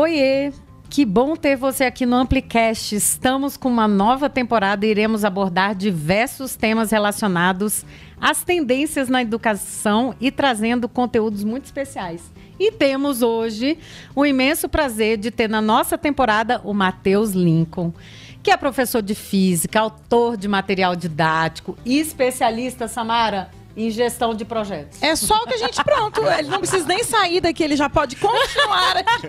[0.00, 0.50] Oiê!
[0.88, 2.96] Que bom ter você aqui no Amplicast.
[2.96, 7.84] Estamos com uma nova temporada e iremos abordar diversos temas relacionados
[8.18, 12.32] às tendências na educação e trazendo conteúdos muito especiais.
[12.58, 13.76] E temos hoje
[14.16, 17.92] o imenso prazer de ter na nossa temporada o Matheus Lincoln,
[18.42, 24.44] que é professor de física, autor de material didático e especialista, Samara, em gestão de
[24.44, 25.02] projetos.
[25.02, 26.20] É só o que a gente pronto.
[26.26, 29.28] Ele não precisa nem sair daqui, ele já pode continuar aqui.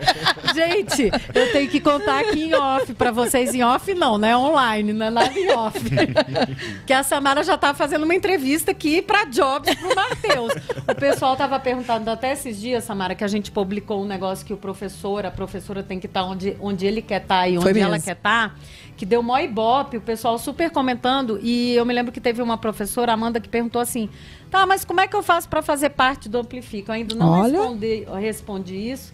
[0.53, 4.35] Gente, eu tenho que contar aqui em off para vocês em off não, né?
[4.35, 5.79] Online, não é nada em off.
[6.85, 10.53] que a Samara já tá fazendo uma entrevista aqui para Jobs pro Matheus.
[10.89, 14.53] O pessoal tava perguntando até esses dias, Samara, que a gente publicou um negócio que
[14.53, 17.57] o professor, a professora tem que estar tá onde, onde ele quer estar tá e
[17.57, 18.49] onde ela quer estar.
[18.49, 18.55] Tá
[19.01, 21.39] que deu mó ibope, o pessoal super comentando.
[21.41, 24.07] E eu me lembro que teve uma professora, Amanda, que perguntou assim:
[24.51, 26.91] tá, mas como é que eu faço para fazer parte do Amplifica?
[26.91, 27.57] Eu ainda não Olha.
[27.57, 29.13] respondi, respondi isso.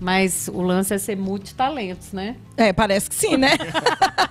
[0.00, 2.36] Mas o lance é ser multitalentos, né?
[2.56, 3.50] É, parece que sim, né?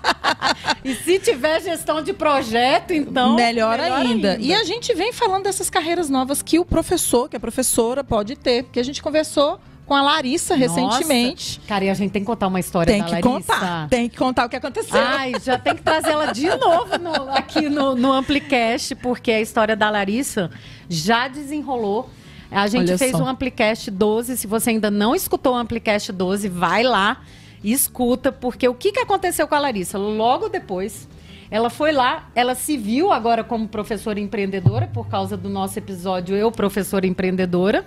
[0.84, 3.36] e se tiver gestão de projeto, então.
[3.36, 4.32] Melhor, melhor ainda.
[4.32, 4.42] ainda.
[4.42, 8.38] E a gente vem falando dessas carreiras novas que o professor, que a professora pode
[8.38, 8.64] ter.
[8.64, 11.62] Porque a gente conversou com a Larissa recentemente.
[11.66, 13.22] Cara, e a gente tem que contar uma história tem da Larissa.
[13.24, 13.90] Tem que contar.
[13.90, 15.00] Tem que contar o que aconteceu.
[15.00, 19.40] Ai, já tem que trazer ela de novo no, aqui no, no Amplicast, porque a
[19.40, 20.52] história da Larissa
[20.90, 22.10] já desenrolou.
[22.52, 23.24] A gente Olha fez só.
[23.24, 24.38] um Amplicast 12.
[24.38, 27.22] Se você ainda não escutou o Amplicast 12, vai lá
[27.64, 29.98] e escuta, porque o que, que aconteceu com a Larissa?
[29.98, 31.08] Logo depois,
[31.50, 36.36] ela foi lá, ela se viu agora como professora empreendedora, por causa do nosso episódio
[36.36, 37.86] Eu, Professora Empreendedora.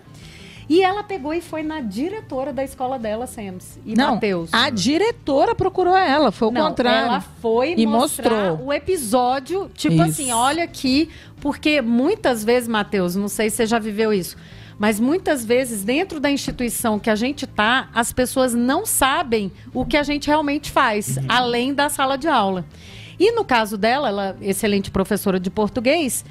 [0.71, 3.77] E ela pegou e foi na diretora da escola dela, Sams.
[3.85, 4.51] E Não, Mateus.
[4.55, 7.09] A diretora procurou ela, foi o Não, contrário.
[7.09, 10.05] Ela foi e mostrou o episódio, tipo isso.
[10.05, 11.11] assim, olha aqui,
[11.41, 14.37] porque muitas vezes, Matheus, não sei se você já viveu isso.
[14.79, 19.85] Mas muitas vezes, dentro da instituição que a gente está, as pessoas não sabem o
[19.85, 21.25] que a gente realmente faz, uhum.
[21.27, 22.65] além da sala de aula.
[23.19, 26.25] E no caso dela, ela excelente professora de português,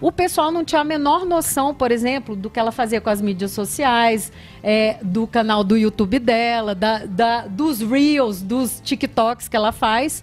[0.00, 3.20] o pessoal não tinha a menor noção, por exemplo, do que ela fazia com as
[3.20, 4.32] mídias sociais,
[4.62, 10.22] é, do canal do YouTube dela, da, da, dos Reels, dos TikToks que ela faz.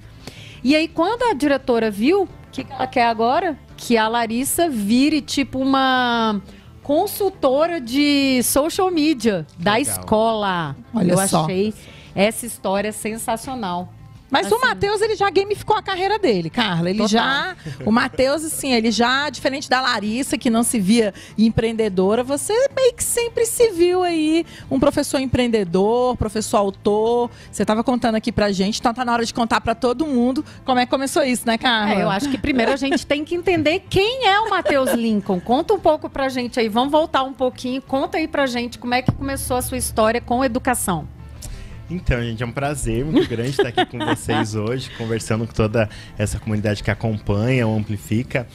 [0.64, 3.58] E aí, quando a diretora viu, o que ela quer agora?
[3.78, 6.40] Que a Larissa vire tipo uma
[6.84, 9.81] consultora de social media da Legal.
[9.96, 10.76] escola.
[10.94, 11.44] Olha Eu só.
[11.44, 11.74] achei
[12.14, 13.92] essa história sensacional.
[14.31, 14.56] Mas assim.
[14.56, 16.90] o Matheus, ele já gamificou a carreira dele, Carla.
[16.90, 17.09] Ele Total.
[17.09, 17.56] já.
[17.86, 22.94] O Matheus, assim, ele já, diferente da Larissa, que não se via empreendedora, você meio
[22.94, 27.30] que sempre se viu aí um professor empreendedor, professor autor.
[27.52, 30.46] Você estava contando aqui pra gente, então tá na hora de contar para todo mundo
[30.63, 31.94] como é que começou isso, né, Carla?
[31.94, 35.42] É, eu acho que primeiro a gente tem que entender quem é o Matheus Lincoln.
[35.42, 38.94] Conta um pouco pra gente aí, vamos voltar um pouquinho, conta aí pra gente como
[38.94, 41.08] é que começou a sua história com educação.
[41.91, 45.90] Então, gente, é um prazer muito grande estar aqui com vocês hoje, conversando com toda
[46.18, 48.47] essa comunidade que acompanha, o Amplifica.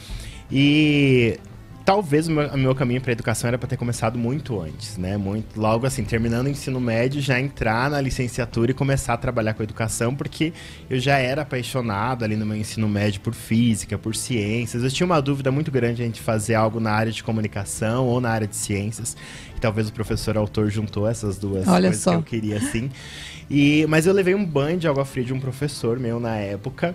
[0.51, 1.39] E
[1.87, 4.97] talvez o meu, o meu caminho para a educação era para ter começado muito antes,
[4.97, 5.15] né?
[5.15, 9.53] Muito, logo assim, terminando o ensino médio, já entrar na licenciatura e começar a trabalhar
[9.53, 10.51] com educação, porque
[10.89, 14.83] eu já era apaixonado ali no meu ensino médio por física, por ciências.
[14.83, 18.19] Eu tinha uma dúvida muito grande a gente fazer algo na área de comunicação ou
[18.19, 19.15] na área de ciências.
[19.55, 22.11] E talvez o professor autor juntou essas duas Olha coisas só.
[22.11, 22.89] que eu queria assim.
[23.49, 26.93] E, mas eu levei um banho de água fria de um professor meu na época.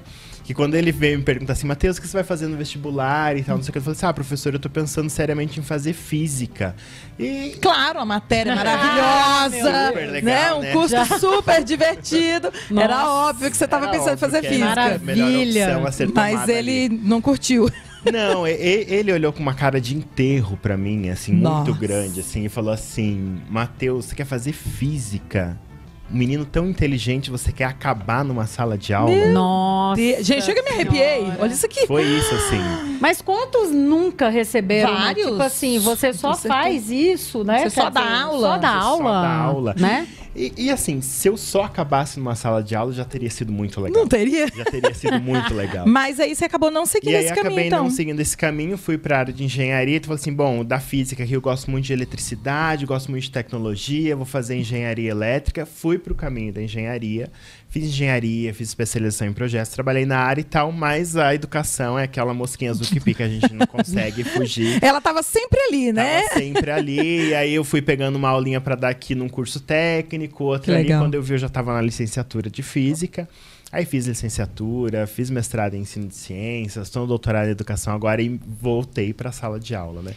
[0.53, 3.35] Que quando ele veio me perguntar assim, Matheus, o que você vai fazer no vestibular
[3.35, 5.59] e tal, não sei o que, eu falei assim, ah, professor, eu tô pensando seriamente
[5.59, 6.77] em fazer física.
[7.19, 7.57] E...
[7.59, 10.71] Claro, a matéria é maravilhosa, ah, super legal, né?
[10.71, 11.07] Um curso Já.
[11.19, 12.53] super divertido.
[12.71, 14.67] Nossa, Era óbvio que você tava pensando em fazer física.
[14.67, 15.81] Maravilha.
[16.15, 17.01] Mas ele ali.
[17.03, 17.71] não curtiu.
[18.13, 21.65] Não, ele olhou com uma cara de enterro para mim, assim, Nossa.
[21.65, 25.59] muito grande, assim, e falou assim: Matheus, você quer fazer física?
[26.11, 29.11] Um menino tão inteligente, você quer acabar numa sala de aula?
[29.11, 30.01] Meu Nossa!
[30.23, 31.33] Gente, chega me arrepiei.
[31.39, 31.87] Olha isso aqui.
[31.87, 32.99] Foi isso, assim.
[33.01, 34.95] Mas quantos nunca receberam?
[34.95, 35.27] Vários.
[35.31, 37.63] Tipo assim, você só faz isso, né?
[37.63, 38.49] Você só dá aula.
[38.49, 39.05] Só dá aula.
[39.05, 39.75] Só dá aula.
[39.79, 40.07] Né?
[40.35, 43.81] E, e, assim, se eu só acabasse numa sala de aula, já teria sido muito
[43.81, 44.03] legal.
[44.03, 44.49] Não teria?
[44.49, 45.87] Já teria sido muito legal.
[45.89, 47.53] Mas aí você acabou não seguindo esse caminho, então.
[47.53, 50.01] E acabei não seguindo esse caminho, fui pra área de engenharia.
[50.01, 53.31] Tu falou assim, bom, da física aqui eu gosto muito de eletricidade, gosto muito de
[53.31, 55.67] tecnologia, vou fazer engenharia elétrica.
[55.67, 57.31] Fui pro caminho da engenharia,
[57.73, 62.03] Fiz engenharia, fiz especialização em projetos, trabalhei na área e tal, mas a educação é
[62.03, 64.79] aquela mosquinha azul que pica, a gente não consegue fugir.
[64.85, 66.21] Ela tava sempre ali, né?
[66.21, 69.59] Tava sempre ali, e aí eu fui pegando uma aulinha para dar aqui num curso
[69.59, 73.27] técnico, outra ali, quando eu vi eu já tava na licenciatura de física.
[73.73, 78.21] Aí fiz licenciatura, fiz mestrado em ensino de ciências, estou no doutorado em educação agora
[78.21, 80.13] e voltei para a sala de aula, né?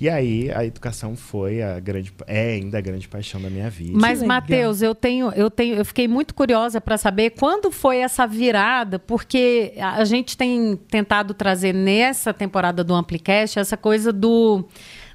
[0.00, 3.96] E aí a educação foi a grande é ainda a grande paixão da minha vida.
[3.96, 8.26] Mas Matheus, eu tenho eu tenho eu fiquei muito curiosa para saber quando foi essa
[8.26, 14.64] virada, porque a gente tem tentado trazer nessa temporada do Amplicast essa coisa do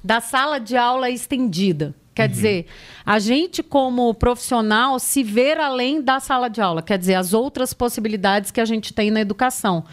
[0.02, 1.94] da sala de aula estendida.
[2.20, 2.32] Quer uhum.
[2.32, 2.66] dizer,
[3.06, 7.72] a gente, como profissional, se ver além da sala de aula, quer dizer, as outras
[7.72, 9.84] possibilidades que a gente tem na educação.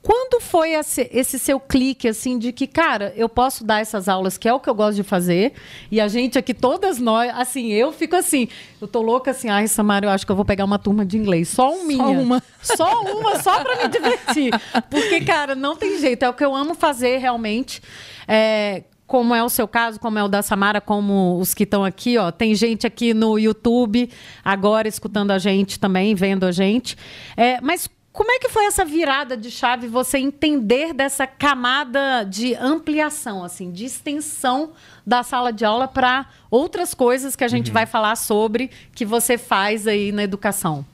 [0.00, 4.38] Quando foi esse, esse, seu clique, assim, de que, cara, eu posso dar essas aulas,
[4.38, 5.54] que é o que eu gosto de fazer,
[5.90, 8.46] e a gente aqui, todas nós, assim, eu fico assim,
[8.80, 11.16] eu tô louca assim, ai, Samara, eu acho que eu vou pegar uma turma de
[11.16, 11.96] inglês, só uma.
[11.96, 12.42] Só uma.
[12.62, 14.52] Só uma, só pra me divertir.
[14.88, 17.82] Porque, cara, não tem jeito, é o que eu amo fazer realmente.
[18.28, 21.84] É, como é o seu caso, como é o da Samara, como os que estão
[21.84, 22.30] aqui, ó.
[22.30, 24.10] Tem gente aqui no YouTube
[24.44, 26.96] agora escutando a gente também, vendo a gente.
[27.36, 32.54] É, mas como é que foi essa virada de chave, você entender dessa camada de
[32.54, 34.72] ampliação, assim, de extensão
[35.06, 37.74] da sala de aula para outras coisas que a gente uhum.
[37.74, 40.84] vai falar sobre que você faz aí na educação?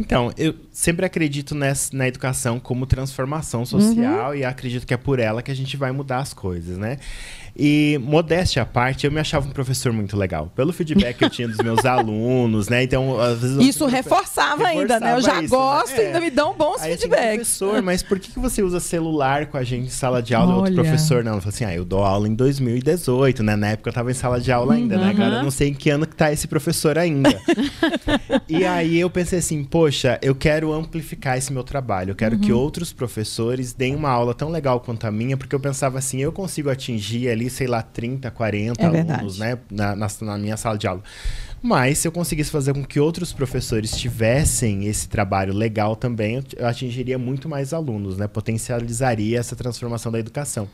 [0.00, 4.34] Então, eu sempre acredito nessa, na educação como transformação social uhum.
[4.34, 6.98] e acredito que é por ela que a gente vai mudar as coisas, né?
[7.54, 10.50] E, modéstia à parte, eu me achava um professor muito legal.
[10.56, 12.82] Pelo feedback que eu tinha dos meus alunos, né?
[12.82, 13.58] Então, às vezes.
[13.58, 15.12] Isso reforçava, reforçava, ainda, né?
[15.12, 15.48] Eu já isso, né?
[15.48, 16.06] gosto, né?
[16.06, 17.58] ainda me dão bons Aí, feedbacks.
[17.58, 20.54] Professor, mas por que você usa celular com a gente em sala de aula?
[20.54, 20.60] Olha.
[20.60, 21.32] Outro professor, não.
[21.32, 23.54] Ele falou assim: ah, eu dou aula em 2018, né?
[23.54, 25.02] Na época eu tava em sala de aula ainda, uhum.
[25.02, 25.10] né?
[25.10, 27.38] Agora eu não sei em que ano que tá esse professor ainda.
[28.48, 32.10] e aí eu pensei assim: poxa, eu quero amplificar esse meu trabalho.
[32.10, 32.42] Eu quero uhum.
[32.42, 36.20] que outros professores deem uma aula tão legal quanto a minha, porque eu pensava assim:
[36.20, 39.58] eu consigo atingir ali sei lá, 30, 40 é alunos, né?
[39.70, 41.02] Na, na, na, minha sala de aula.
[41.62, 46.66] Mas se eu conseguisse fazer com que outros professores tivessem esse trabalho legal também, eu
[46.66, 48.26] atingiria muito mais alunos, né?
[48.26, 50.68] Potencializaria essa transformação da educação.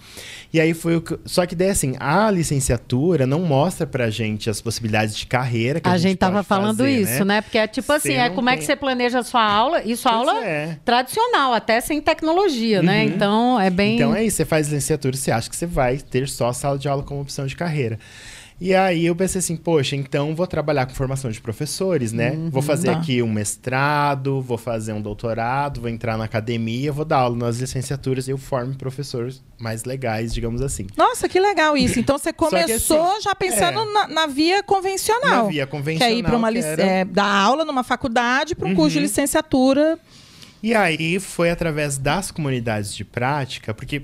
[0.51, 1.19] E aí foi o que.
[1.27, 5.89] Só que daí, assim, a licenciatura não mostra pra gente as possibilidades de carreira que
[5.89, 7.35] a, a gente, gente tava falando fazer, isso, né?
[7.35, 7.41] né?
[7.43, 8.55] Porque é tipo assim, é como tem...
[8.55, 10.79] é que você planeja a sua aula, e sua pois aula é.
[10.87, 13.03] tradicional, até sem tecnologia, né?
[13.03, 13.09] uhum.
[13.09, 13.15] né?
[13.15, 13.97] Então é bem.
[13.97, 16.79] Então é isso, você faz licenciatura, você acha que você vai ter só a sala
[16.79, 17.99] de aula como opção de carreira.
[18.61, 22.33] E aí eu pensei assim, poxa, então vou trabalhar com formação de professores, né?
[22.33, 22.99] Uhum, vou fazer tá.
[22.99, 27.59] aqui um mestrado, vou fazer um doutorado, vou entrar na academia, vou dar aula nas
[27.59, 30.89] licenciaturas e eu formo professores mais legais, digamos assim.
[30.97, 32.01] Nossa, que legal isso.
[32.01, 35.45] Então você começou assim, já pensando é, na, na, via convencional.
[35.45, 36.09] Na via convencional.
[36.09, 36.83] Que é ir para uma era...
[36.83, 38.77] é, dar aula numa faculdade para um uhum.
[38.77, 40.01] curso de licenciatura.
[40.61, 44.03] E aí foi através das comunidades de prática, porque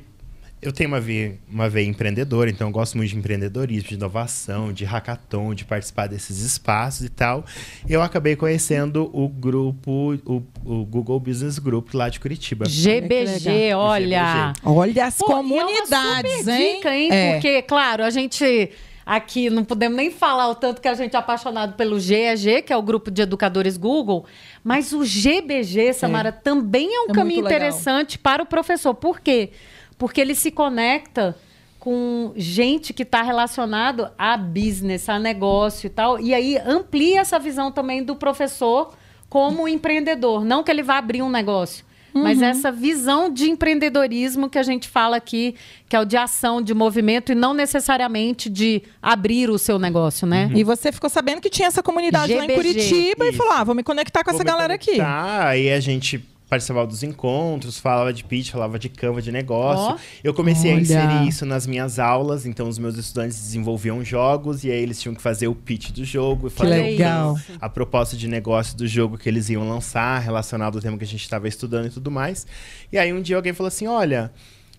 [0.65, 4.73] eu tenho uma veia, uma veia empreendedora, então eu gosto muito de empreendedorismo, de inovação,
[4.73, 7.45] de hackathon, de participar desses espaços e tal.
[7.87, 12.65] Eu acabei conhecendo o grupo, o, o Google Business Group lá de Curitiba.
[12.67, 14.53] GBG, olha.
[14.55, 14.61] GBG.
[14.65, 16.77] Olha as Pô, comunidades, é hein?
[16.77, 17.09] Dica, hein?
[17.13, 17.33] É.
[17.35, 18.71] Porque, claro, a gente
[19.05, 22.73] aqui não podemos nem falar o tanto que a gente é apaixonado pelo GEG, que
[22.73, 24.25] é o grupo de educadores Google,
[24.63, 26.33] mas o GBG, Samara, é.
[26.33, 28.95] também é um é caminho interessante para o professor.
[28.95, 29.51] Por quê?
[29.51, 31.37] Porque porque ele se conecta
[31.85, 36.19] com gente que está relacionado a business, a negócio e tal.
[36.19, 38.95] E aí amplia essa visão também do professor
[39.29, 40.47] como empreendedor.
[40.47, 42.23] Não que ele vá abrir um negócio, uhum.
[42.23, 45.57] mas essa visão de empreendedorismo que a gente fala aqui,
[45.87, 50.27] que é o de ação, de movimento e não necessariamente de abrir o seu negócio,
[50.27, 50.47] né?
[50.47, 50.57] Uhum.
[50.57, 52.47] E você ficou sabendo que tinha essa comunidade GBG.
[52.47, 53.35] lá em Curitiba Isso.
[53.35, 55.03] e falou: ah, vou me conectar com vou essa galera conectar.
[55.03, 55.47] aqui.
[55.47, 59.97] Aí a gente participava dos encontros, falava de pitch, falava de Canva, de negócio.
[59.97, 60.79] Oh, eu comecei olha.
[60.79, 65.01] a inserir isso nas minhas aulas, então os meus estudantes desenvolviam jogos e aí eles
[65.01, 67.37] tinham que fazer o pitch do jogo, que legal.
[67.61, 71.09] a proposta de negócio do jogo que eles iam lançar, relacionado ao tema que a
[71.09, 72.47] gente estava estudando e tudo mais.
[72.93, 74.31] E aí um dia alguém falou assim: "Olha,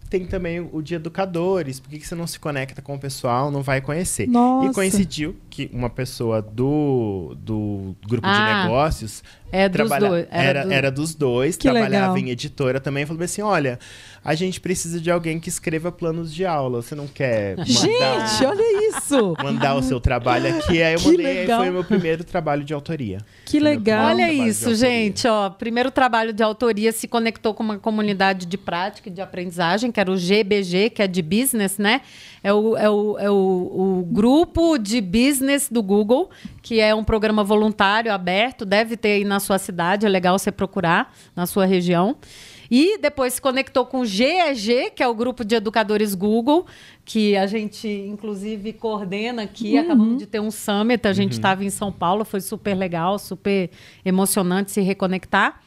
[0.09, 1.79] tem também o de educadores.
[1.79, 4.27] Por que, que você não se conecta com o pessoal, não vai conhecer?
[4.27, 4.69] Nossa.
[4.69, 10.29] E coincidiu que uma pessoa do, do grupo ah, de negócios é dos dois, era,
[10.31, 10.71] era, do...
[10.71, 12.17] era, dos dois, que trabalhava legal.
[12.17, 13.05] em editora também.
[13.05, 13.79] Falou assim: olha,
[14.23, 16.81] a gente precisa de alguém que escreva planos de aula.
[16.81, 17.55] Você não quer.
[17.57, 19.33] Mandar, gente, olha isso!
[19.41, 20.81] Mandar o seu trabalho aqui.
[20.81, 21.59] Aí eu que mandei, legal.
[21.59, 23.19] foi o meu primeiro trabalho de autoria.
[23.45, 24.07] Que legal.
[24.07, 25.49] Olha isso, gente, ó.
[25.49, 29.99] Primeiro trabalho de autoria se conectou com uma comunidade de prática e de aprendizagem, que
[29.99, 32.01] era o GBG, que é de business, né?
[32.45, 36.29] É o, é o, é o, o grupo de business do Google,
[36.61, 40.51] que é um programa voluntário aberto, deve ter aí na sua cidade, é legal você
[40.51, 42.15] procurar na sua região.
[42.69, 46.67] E depois se conectou com o GEG, que é o grupo de educadores Google,
[47.03, 49.73] que a gente, inclusive, coordena aqui.
[49.73, 49.81] Uhum.
[49.81, 51.67] Acabamos de ter um summit, a gente estava uhum.
[51.67, 53.71] em São Paulo, foi super legal, super
[54.05, 55.59] emocionante se reconectar.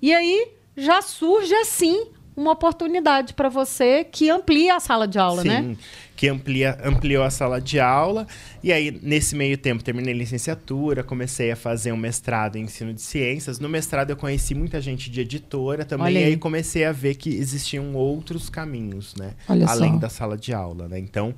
[0.00, 2.06] E aí já surge assim
[2.36, 5.48] uma oportunidade para você que amplia a sala de aula, Sim.
[5.48, 5.76] né?
[6.20, 8.26] Que amplia, ampliou a sala de aula.
[8.62, 13.00] E aí, nesse meio tempo, terminei licenciatura, comecei a fazer um mestrado em ensino de
[13.00, 13.58] ciências.
[13.58, 16.12] No mestrado, eu conheci muita gente de editora também.
[16.12, 19.32] E aí comecei a ver que existiam outros caminhos, né?
[19.48, 19.98] Olha Além só.
[19.98, 20.98] da sala de aula, né?
[20.98, 21.34] Então,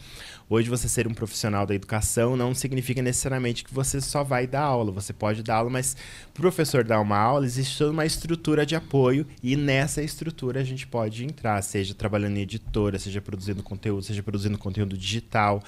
[0.51, 4.62] hoje você ser um profissional da educação não significa necessariamente que você só vai dar
[4.62, 4.91] aula.
[4.91, 5.97] Você pode dar aula, mas
[6.31, 10.65] o professor dar uma aula, existe toda uma estrutura de apoio e nessa estrutura a
[10.65, 15.62] gente pode entrar, seja trabalhando em editora, seja produzindo conteúdo, seja produzindo conteúdo digital.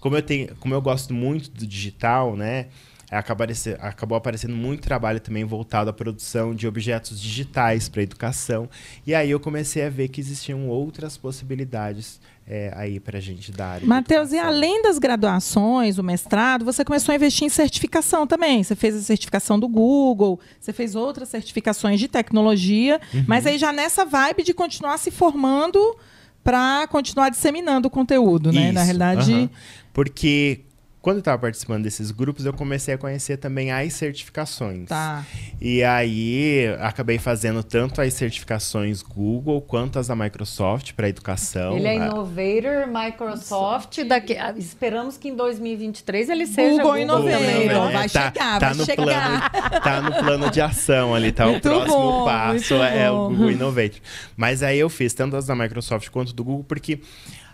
[0.00, 2.66] Como eu tenho, como eu gosto muito do digital, né?
[3.80, 8.68] acabou aparecendo muito trabalho também voltado à produção de objetos digitais para educação.
[9.06, 13.52] E aí eu comecei a ver que existiam outras possibilidades é, aí para a gente
[13.52, 13.80] dar.
[13.82, 18.62] Matheus, e além das graduações, o mestrado, você começou a investir em certificação também.
[18.62, 23.24] Você fez a certificação do Google, você fez outras certificações de tecnologia, uhum.
[23.26, 25.96] mas aí já nessa vibe de continuar se formando
[26.46, 28.66] para continuar disseminando o conteúdo, né?
[28.66, 29.50] Isso, Na realidade.
[29.92, 30.60] Porque
[31.06, 34.88] quando eu estava participando desses grupos, eu comecei a conhecer também as certificações.
[34.88, 35.24] Tá.
[35.60, 41.76] E aí acabei fazendo tanto as certificações Google quanto as da Microsoft para educação.
[41.76, 44.02] Ele é Innovator, Microsoft.
[44.02, 47.38] Daqui, ah, esperamos que em 2023 ele seja Google, Google Innovator.
[47.38, 49.50] Também, Vai tá, chegar, tá vai no chegar.
[49.52, 51.46] Plano, tá no plano de ação ali, tá?
[51.46, 53.26] Muito o próximo bom, passo é bom.
[53.26, 54.00] o Google Innovator.
[54.36, 56.98] Mas aí eu fiz tanto as da Microsoft quanto do Google, porque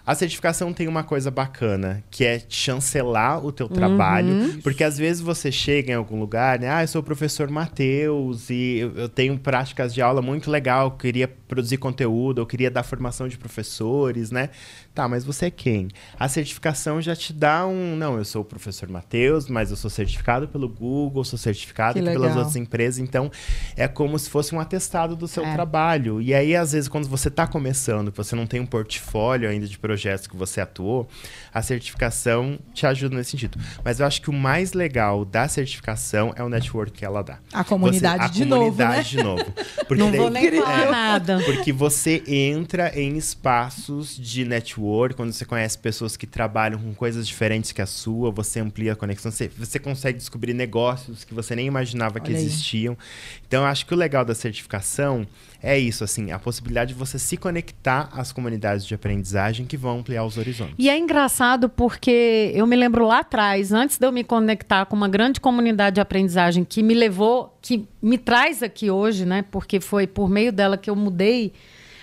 [0.05, 4.61] a certificação tem uma coisa bacana, que é chancelar o teu trabalho, uhum.
[4.61, 6.69] porque às vezes você chega em algum lugar, né?
[6.69, 10.91] Ah, eu sou o professor Matheus e eu tenho práticas de aula muito legal, eu
[10.93, 14.51] queria produzir conteúdo, eu queria dar formação de professores, né?
[14.95, 15.89] Tá, mas você é quem?
[16.19, 19.89] A certificação já te dá um, não, eu sou o professor Matheus, mas eu sou
[19.89, 23.31] certificado pelo Google, sou certificado pelas outras empresas, então
[23.77, 25.53] é como se fosse um atestado do seu é.
[25.55, 26.21] trabalho.
[26.21, 29.79] E aí às vezes quando você está começando, você não tem um portfólio ainda de
[29.93, 31.07] projetos que você atuou,
[31.53, 33.59] a certificação te ajuda nesse sentido.
[33.85, 37.39] Mas eu acho que o mais legal da certificação é o network que ela dá.
[37.53, 39.43] A comunidade você, a de comunidade novo.
[39.43, 39.45] Né?
[39.45, 39.53] De novo.
[39.87, 41.41] Porque não daí, vou nem falar é, nada.
[41.45, 47.27] Porque você entra em espaços de network, quando você conhece pessoas que trabalham com coisas
[47.27, 51.55] diferentes que a sua, você amplia a conexão, você, você consegue descobrir negócios que você
[51.55, 52.97] nem imaginava Olha que existiam.
[52.99, 53.43] Aí.
[53.47, 55.27] Então, eu acho que o legal da certificação
[55.63, 60.01] é isso, assim, a possibilidade de você se conectar às comunidades de aprendizagem que vão
[60.01, 60.75] ampliar os horizontes.
[60.77, 64.97] E é engraçado porque eu me lembro lá atrás, antes de eu me conectar com
[64.97, 69.45] uma grande comunidade de aprendizagem que me levou, que me traz aqui hoje, né?
[69.51, 71.53] Porque foi por meio dela que eu mudei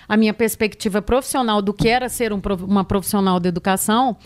[0.07, 4.17] a minha perspectiva profissional do que era ser um, uma profissional da educação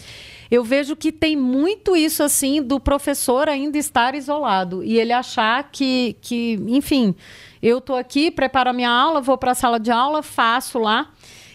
[0.54, 5.72] eu vejo que tem muito isso assim do professor ainda estar isolado e ele achar
[5.72, 7.16] que, que enfim,
[7.64, 11.12] eu estou aqui, preparo a minha aula, vou para a sala de aula, faço lá.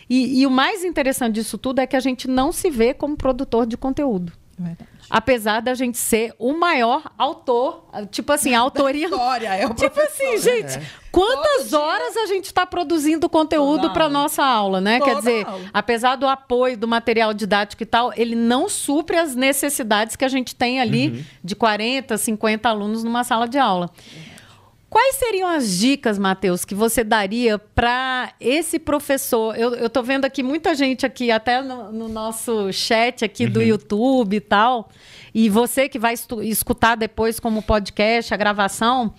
[0.09, 3.15] E, e, o mais interessante disso tudo é que a gente não se vê como
[3.15, 4.33] produtor de conteúdo.
[4.59, 4.89] Verdade.
[5.11, 9.05] Apesar da gente ser o maior autor, tipo assim, a autoria.
[9.07, 10.83] História, é o tipo assim, gente, é.
[11.13, 14.99] quantas horas a gente está produzindo conteúdo para nossa aula, né?
[14.99, 15.65] Toda Quer dizer, aula.
[15.75, 20.29] apesar do apoio do material didático e tal, ele não supre as necessidades que a
[20.29, 21.25] gente tem ali uhum.
[21.45, 23.91] de 40, 50 alunos numa sala de aula.
[24.15, 24.38] Uhum.
[24.91, 29.55] Quais seriam as dicas, Matheus, que você daria para esse professor?
[29.55, 33.51] Eu estou vendo aqui muita gente aqui, até no, no nosso chat aqui uhum.
[33.51, 34.89] do YouTube e tal,
[35.35, 39.13] e você que vai escutar depois como podcast, a gravação,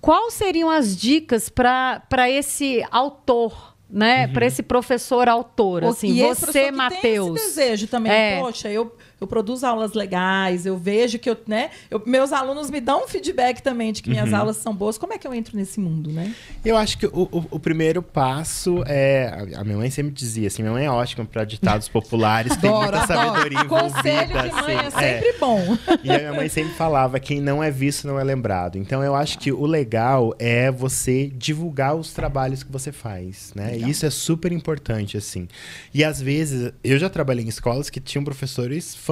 [0.00, 3.72] quais seriam as dicas para esse autor?
[3.94, 4.32] Né, uhum.
[4.32, 7.38] para esse professor autor, assim, e você, Matheus.
[7.38, 8.10] desejo também.
[8.10, 8.40] É.
[8.40, 11.70] Poxa, eu eu produzo aulas legais, eu vejo que eu, né?
[11.88, 14.36] Eu, meus alunos me dão um feedback também de que minhas uhum.
[14.36, 14.98] aulas são boas.
[14.98, 16.34] Como é que eu entro nesse mundo, né?
[16.64, 19.48] Eu acho que o, o, o primeiro passo é.
[19.54, 23.02] A minha mãe sempre dizia assim: minha mãe é ótima para ditados populares, tem muita
[23.02, 23.06] adoro.
[23.06, 23.92] sabedoria envolvida.
[23.92, 25.38] Conselho de mãe assim, é sempre é.
[25.38, 25.78] bom.
[26.02, 28.76] E a minha mãe sempre falava: quem não é visto não é lembrado.
[28.76, 33.78] Então eu acho que o legal é você divulgar os trabalhos que você faz, né?
[33.78, 35.46] E isso é super importante, assim.
[35.94, 39.11] E às vezes, eu já trabalhei em escolas que tinham professores fantásticos,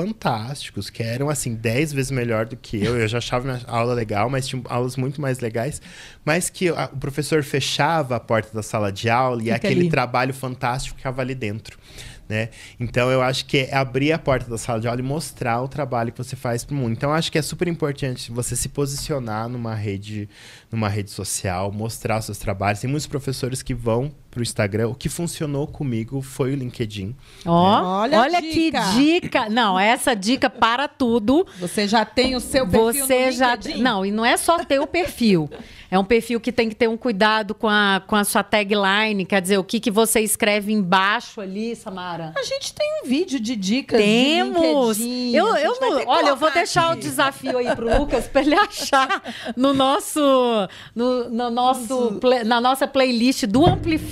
[0.92, 2.96] que eram, assim, dez vezes melhor do que eu.
[2.96, 5.80] Eu já achava minha aula legal, mas tinha aulas muito mais legais.
[6.24, 9.80] Mas que a, o professor fechava a porta da sala de aula e Fica aquele
[9.80, 9.90] ali.
[9.90, 11.78] trabalho fantástico ficava ali dentro.
[12.28, 12.48] Né?
[12.78, 15.66] Então eu acho que é abrir a porta da sala de aula e mostrar o
[15.66, 16.92] trabalho que você faz para o mundo.
[16.92, 20.28] Então eu acho que é super importante você se posicionar numa rede,
[20.70, 22.78] numa rede social, mostrar os seus trabalhos.
[22.80, 24.88] Tem muitos professores que vão para o Instagram.
[24.88, 27.14] O que funcionou comigo foi o LinkedIn.
[27.44, 27.82] Oh, né?
[27.82, 29.48] Olha, olha que dica!
[29.48, 31.46] Não, essa dica para tudo.
[31.58, 34.86] Você já tem o seu perfil você já Não, e não é só ter o
[34.86, 35.50] perfil.
[35.90, 39.24] É um perfil que tem que ter um cuidado com a, com a sua tagline,
[39.24, 42.32] quer dizer, o que, que você escreve embaixo ali, Samara?
[42.36, 44.98] A gente tem um vídeo de dicas Temos!
[44.98, 46.98] De eu, eu vou, olha, eu vou deixar aqui.
[46.98, 49.20] o desafio aí pro Lucas para ele achar
[49.56, 50.20] no nosso,
[50.94, 53.64] no, no nosso na nossa playlist do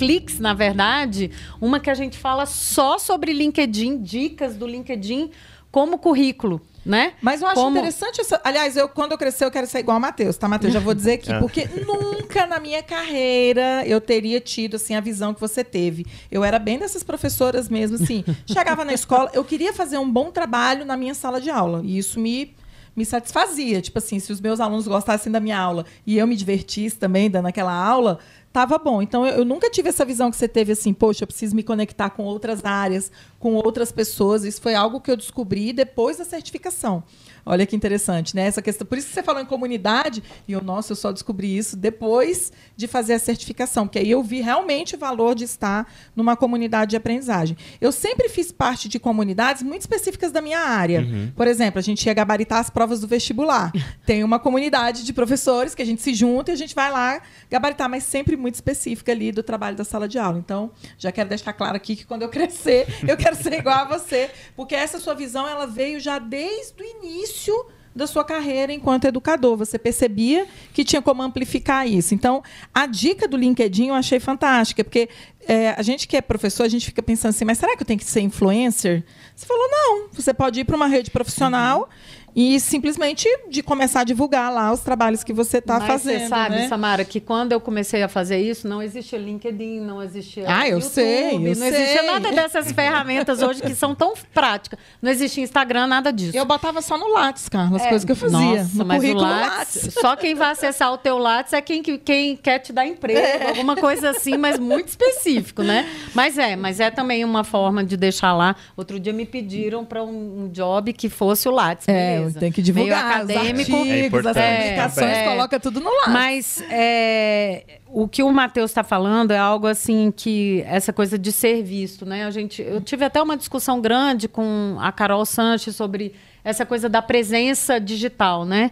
[0.09, 5.29] Ampliflix, na verdade, uma que a gente fala só sobre LinkedIn, dicas do LinkedIn
[5.71, 7.13] como currículo né?
[7.21, 7.77] Mas eu acho Como...
[7.77, 8.41] interessante essa...
[8.43, 10.73] Aliás, eu, quando eu crescer, eu quero ser igual a Matheus, tá, Matheus?
[10.73, 11.29] Já vou dizer aqui.
[11.29, 11.39] É.
[11.39, 16.05] Porque nunca na minha carreira eu teria tido, assim, a visão que você teve.
[16.31, 18.23] Eu era bem dessas professoras mesmo, assim.
[18.47, 21.81] chegava na escola, eu queria fazer um bom trabalho na minha sala de aula.
[21.83, 22.55] E isso me
[22.99, 23.81] me satisfazia.
[23.81, 27.29] Tipo assim, se os meus alunos gostassem da minha aula e eu me divertisse também
[27.29, 28.19] dando aquela aula,
[28.51, 29.01] tava bom.
[29.01, 31.63] Então eu, eu, nunca tive essa visão que você teve assim, poxa, eu preciso me
[31.63, 34.43] conectar com outras áreas, com outras pessoas.
[34.43, 37.03] Isso foi algo que eu descobri depois da certificação.
[37.49, 38.45] Olha que interessante, né?
[38.45, 38.85] Essa questão.
[38.85, 42.53] Por isso que você falou em comunidade, e eu, nossa, eu só descobri isso depois
[42.77, 46.91] de fazer a certificação, porque aí eu vi realmente o valor de estar numa comunidade
[46.91, 47.57] de aprendizagem.
[47.81, 51.01] Eu sempre fiz parte de comunidades muito específicas da minha área.
[51.01, 51.31] Uhum.
[51.35, 53.71] Por exemplo, a gente ia gabaritar as provas do vestibular.
[54.05, 57.19] Tem uma comunidade de professores que a gente se junta e a gente vai lá
[57.49, 60.37] gabaritar, mas sempre muito específica ali do trabalho da sala de aula.
[60.37, 63.85] Então, já quero deixar claro aqui que quando eu crescer, eu quero ser igual a
[63.85, 67.65] você, porque essa sua visão ela veio já desde o início início
[67.95, 69.57] da sua carreira enquanto educador.
[69.57, 72.13] Você percebia que tinha como amplificar isso.
[72.13, 72.43] Então,
[72.73, 75.09] a dica do LinkedIn eu achei fantástica, porque
[75.47, 77.87] é, a gente que é professor, a gente fica pensando assim, mas será que eu
[77.87, 79.03] tenho que ser influencer?
[79.35, 81.81] Você falou, não, você pode ir para uma rede profissional.
[81.81, 86.19] Uhum e simplesmente de começar a divulgar lá os trabalhos que você está fazendo.
[86.19, 86.67] Você sabe, né?
[86.67, 90.45] Samara, que quando eu comecei a fazer isso, não existia LinkedIn, não existia.
[90.47, 91.35] Ah, eu YouTube, sei.
[91.35, 91.67] Eu não sei.
[91.69, 94.79] existia nada dessas ferramentas hoje que são tão práticas.
[95.01, 96.37] Não existia Instagram, nada disso.
[96.37, 98.39] Eu botava só no Lattes, Carla, as é, coisas que eu fazia.
[98.39, 101.81] Nossa, no mas o Lattes, Lattes, só quem vai acessar o teu Lattes é quem,
[101.81, 103.49] quem quer te dar emprego, é.
[103.49, 105.89] alguma coisa assim, mas muito específico, né?
[106.13, 108.55] Mas é, mas é também uma forma de deixar lá.
[108.75, 111.87] Outro dia me pediram para um, um, job que fosse o Lattes.
[111.87, 116.11] É, tem que divulgar acadêmico, artigos, é as publicações, é, coloca tudo no lado.
[116.11, 121.31] Mas é, o que o Matheus está falando é algo assim que essa coisa de
[121.31, 122.25] ser visto, né?
[122.25, 126.87] A gente, eu tive até uma discussão grande com a Carol Sanches sobre essa coisa
[126.87, 128.71] da presença digital, né?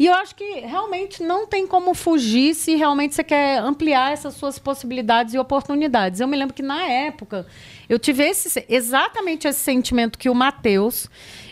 [0.00, 4.32] E eu acho que realmente não tem como fugir se realmente você quer ampliar essas
[4.32, 6.20] suas possibilidades e oportunidades.
[6.20, 7.46] Eu me lembro que na época
[7.86, 11.06] eu tive esse, exatamente esse sentimento que o Matheus.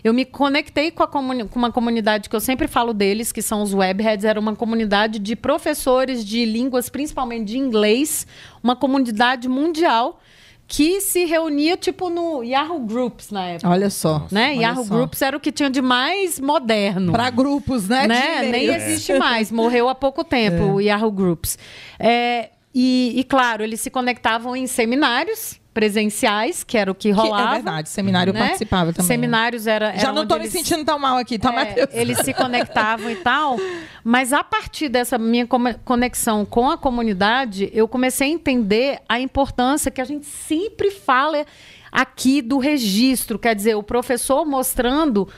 [0.09, 3.75] Eu me conectei com, com, uma comunidade que eu sempre falo deles, que são os
[3.75, 4.25] Webheads.
[4.25, 8.27] Era uma comunidade de professores de línguas, principalmente de inglês,
[8.62, 10.18] uma comunidade mundial
[10.66, 13.68] que se reunia tipo no Yahoo Groups na época.
[13.68, 14.27] Olha só.
[14.31, 14.53] Né?
[14.53, 14.94] Olha Yahoo só.
[14.94, 17.12] Groups era o que tinha de mais moderno.
[17.12, 18.07] Para grupos, né?
[18.07, 18.42] né?
[18.51, 19.53] Nem existe mais.
[19.53, 20.73] Morreu há pouco tempo é.
[20.73, 21.59] o Yahoo Groups.
[21.99, 27.51] É, e, e, claro, eles se conectavam em seminários presenciais, que era o que rolava.
[27.51, 28.41] Que é verdade, seminário né?
[28.41, 29.07] participava também.
[29.07, 29.97] Seminários era.
[29.97, 31.88] Já não estou me sentindo tão mal aqui, tá, é, Matheus?
[31.93, 33.57] Eles se conectavam e tal.
[34.03, 35.47] Mas a partir dessa minha
[35.85, 41.47] conexão com a comunidade, eu comecei a entender a importância que a gente sempre fala
[41.93, 43.38] aqui do registro.
[43.38, 45.29] Quer dizer, o professor mostrando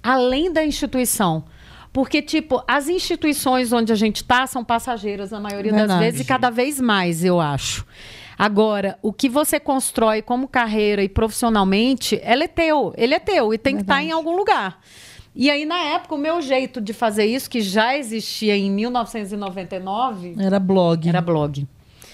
[0.00, 1.42] além da instituição.
[1.92, 5.88] Porque, tipo, as instituições onde a gente está são passageiras na maioria Verdade.
[5.88, 7.84] das vezes e cada vez mais, eu acho.
[8.38, 12.94] Agora, o que você constrói como carreira e profissionalmente, ele é teu.
[12.96, 13.84] Ele é teu e tem Verdade.
[13.84, 14.80] que estar em algum lugar.
[15.34, 20.36] E aí, na época, o meu jeito de fazer isso, que já existia em 1999...
[20.38, 21.08] Era blog.
[21.08, 21.66] Era blog.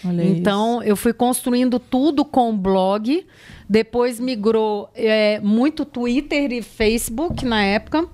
[0.02, 0.90] Olha então, isso.
[0.90, 3.26] eu fui construindo tudo com blog.
[3.68, 8.06] Depois migrou é, muito Twitter e Facebook na época.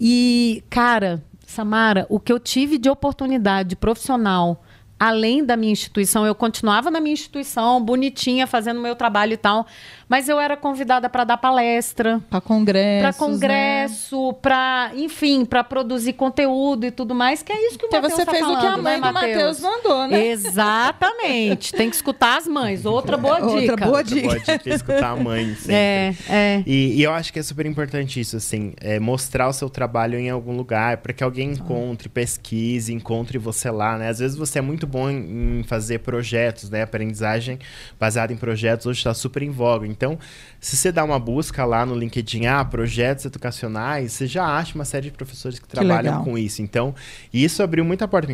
[0.00, 4.62] E, cara, Samara, o que eu tive de oportunidade profissional
[4.98, 9.66] além da minha instituição, eu continuava na minha instituição, bonitinha, fazendo meu trabalho e tal,
[10.08, 14.36] mas eu era convidada para dar palestra, para congresso, para congresso, né?
[14.40, 18.24] para, enfim, para produzir conteúdo e tudo mais, que é isso que o Matheus você
[18.24, 20.26] tá fez falando, o que a mãe né, do Matheus mandou, né?
[20.28, 21.72] Exatamente.
[21.72, 22.84] Tem que escutar as mães.
[22.84, 23.72] Outra boa dica.
[23.72, 24.28] Outra boa dica.
[24.28, 25.74] Outra boa dica é escutar a mãe sempre.
[25.74, 26.62] É, é.
[26.64, 30.18] E, e, eu acho que é super importante isso, assim, é mostrar o seu trabalho
[30.18, 34.08] em algum lugar, para que alguém encontre, pesquise, encontre você lá, né?
[34.08, 36.82] Às vezes você é muito muito bom em, em fazer projetos, né?
[36.82, 37.58] Aprendizagem
[37.98, 39.86] baseada em projetos hoje está super em voga.
[39.96, 40.18] Então,
[40.60, 44.84] se você dá uma busca lá no LinkedIn, ah, projetos educacionais, você já acha uma
[44.84, 46.24] série de professores que, que trabalham legal.
[46.24, 46.60] com isso.
[46.60, 46.94] Então,
[47.32, 48.26] isso abriu muita porta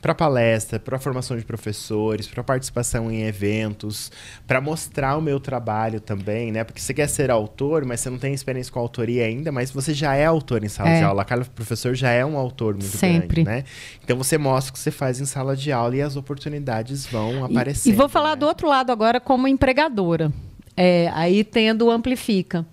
[0.00, 4.12] para palestra, para formação de professores, para participação em eventos,
[4.46, 6.62] para mostrar o meu trabalho também, né?
[6.62, 9.94] Porque você quer ser autor, mas você não tem experiência com autoria ainda, mas você
[9.94, 10.98] já é autor em sala é.
[10.98, 11.24] de aula.
[11.24, 13.42] Cada professor já é um autor muito Sempre.
[13.42, 13.64] grande, né?
[14.02, 17.44] Então você mostra o que você faz em sala de aula e as oportunidades vão
[17.44, 17.88] aparecer.
[17.88, 18.36] E, vou falar né?
[18.36, 20.30] do outro lado agora como empregadora.
[20.76, 22.66] É, aí tendo Amplifica.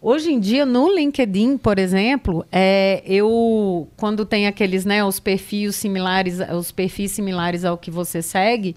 [0.00, 5.74] Hoje em dia, no LinkedIn, por exemplo, é, eu quando tem aqueles, né, os perfis
[5.74, 8.76] similares, os perfis similares ao que você segue,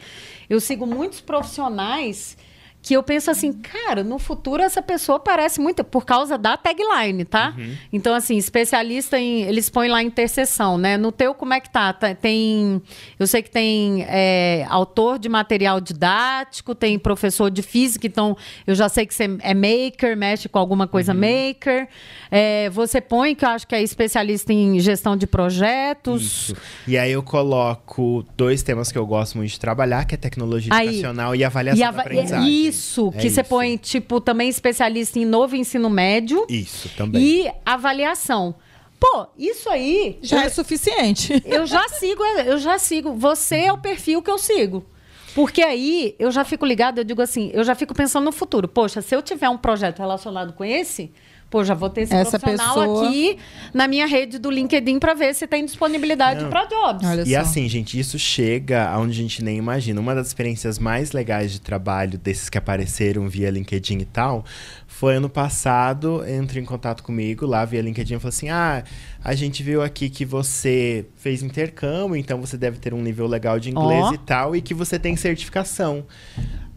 [0.49, 2.37] eu sigo muitos profissionais
[2.81, 7.25] que eu penso assim, cara, no futuro essa pessoa parece muito por causa da tagline,
[7.25, 7.53] tá?
[7.57, 7.75] Uhum.
[7.91, 10.95] Então assim, especialista em, eles põem lá interseção, né?
[10.95, 11.91] No teu como é que tá?
[11.93, 12.81] Tem,
[13.19, 18.73] eu sei que tem é, autor de material didático, tem professor de física, então eu
[18.73, 21.19] já sei que você é maker, mexe com alguma coisa uhum.
[21.19, 21.87] maker.
[22.31, 26.21] É, você põe que eu acho que é especialista em gestão de projetos.
[26.21, 26.57] Isso.
[26.87, 30.73] E aí eu coloco dois temas que eu gosto muito de trabalhar, que é tecnologia
[30.73, 32.68] aí, educacional e avaliação e av da aprendizagem.
[32.69, 36.45] Isso, que é você põe, tipo, também especialista em novo ensino médio.
[36.49, 37.21] Isso, também.
[37.21, 38.55] E avaliação.
[38.99, 40.17] Pô, isso aí.
[40.21, 41.41] Já eu, é suficiente.
[41.45, 43.13] Eu já sigo, eu já sigo.
[43.13, 44.85] Você é o perfil que eu sigo.
[45.33, 48.67] Porque aí eu já fico ligado, eu digo assim, eu já fico pensando no futuro.
[48.67, 51.13] Poxa, se eu tiver um projeto relacionado com esse,
[51.49, 53.07] Pô, já vou ter esse Essa profissional pessoa...
[53.07, 53.37] aqui
[53.73, 57.07] na minha rede do LinkedIn para ver se tem disponibilidade para jobs.
[57.07, 57.39] Olha e só.
[57.39, 59.99] assim, gente, isso chega aonde a gente nem imagina.
[59.99, 64.45] Uma das experiências mais legais de trabalho desses que apareceram via LinkedIn e tal,
[64.85, 68.83] foi ano passado, entrou em contato comigo lá via LinkedIn e falou assim: "Ah,
[69.23, 73.59] a gente viu aqui que você fez intercâmbio, então você deve ter um nível legal
[73.59, 74.13] de inglês oh.
[74.13, 76.05] e tal e que você tem certificação".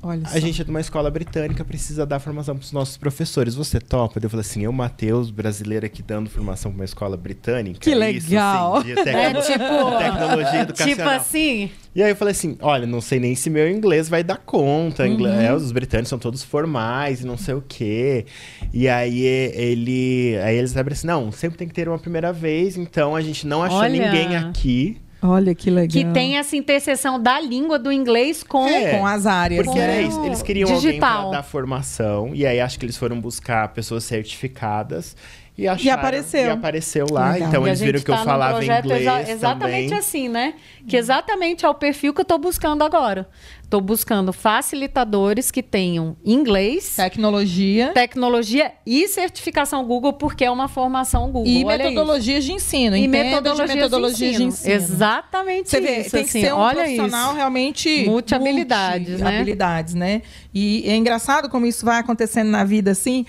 [0.03, 0.41] Olha a só.
[0.41, 3.55] gente é de uma escola britânica, precisa dar formação para os nossos professores.
[3.55, 4.19] Você topa?
[4.21, 7.79] Eu falei assim, eu, Matheus, brasileiro aqui dando formação para uma escola britânica.
[7.79, 8.83] Que legal!
[8.83, 10.97] Isso, assim, é, tipo, tecnologia educacional.
[10.97, 11.71] Tipo assim...
[11.95, 15.05] E aí eu falei assim, olha, não sei nem se meu inglês vai dar conta.
[15.05, 15.27] Uhum.
[15.27, 18.27] É, os britânicos são todos formais e não sei o quê.
[18.73, 20.37] E aí ele...
[20.43, 23.47] Aí eles abrem assim, não, sempre tem que ter uma primeira vez, então a gente
[23.47, 23.91] não achou olha.
[23.91, 25.89] ninguém aqui Olha que legal.
[25.89, 29.65] Que tem essa interseção da língua do inglês com, é, com as áreas.
[29.65, 30.25] Porque era isso.
[30.25, 31.11] Eles queriam Digital.
[31.11, 32.35] alguém para dar formação.
[32.35, 35.17] E aí acho que eles foram buscar pessoas certificadas.
[35.57, 36.47] E, acharam, e apareceu.
[36.47, 37.33] E apareceu lá.
[37.33, 37.49] Legal.
[37.49, 39.03] Então e eles viram que tá eu falava inglês.
[39.03, 39.99] Exa exatamente também.
[39.99, 40.55] assim, né?
[40.89, 43.29] Que exatamente é o perfil que eu estou buscando agora.
[43.73, 51.33] Estou buscando facilitadores que tenham inglês, tecnologia, tecnologia e certificação Google, porque é uma formação
[51.33, 51.47] Google.
[51.47, 52.49] E Olha metodologias isso.
[52.49, 52.95] de ensino.
[52.95, 54.77] E metodologias, de metodologias de, ensino.
[54.77, 54.95] de ensino.
[54.95, 56.11] Exatamente Você vê, isso.
[56.11, 57.37] Tem assim, que ser um Olha profissional isso.
[57.37, 59.37] realmente multi-habilidades, multi né?
[59.37, 60.21] habilidades, né?
[60.53, 63.25] E é engraçado como isso vai acontecendo na vida assim,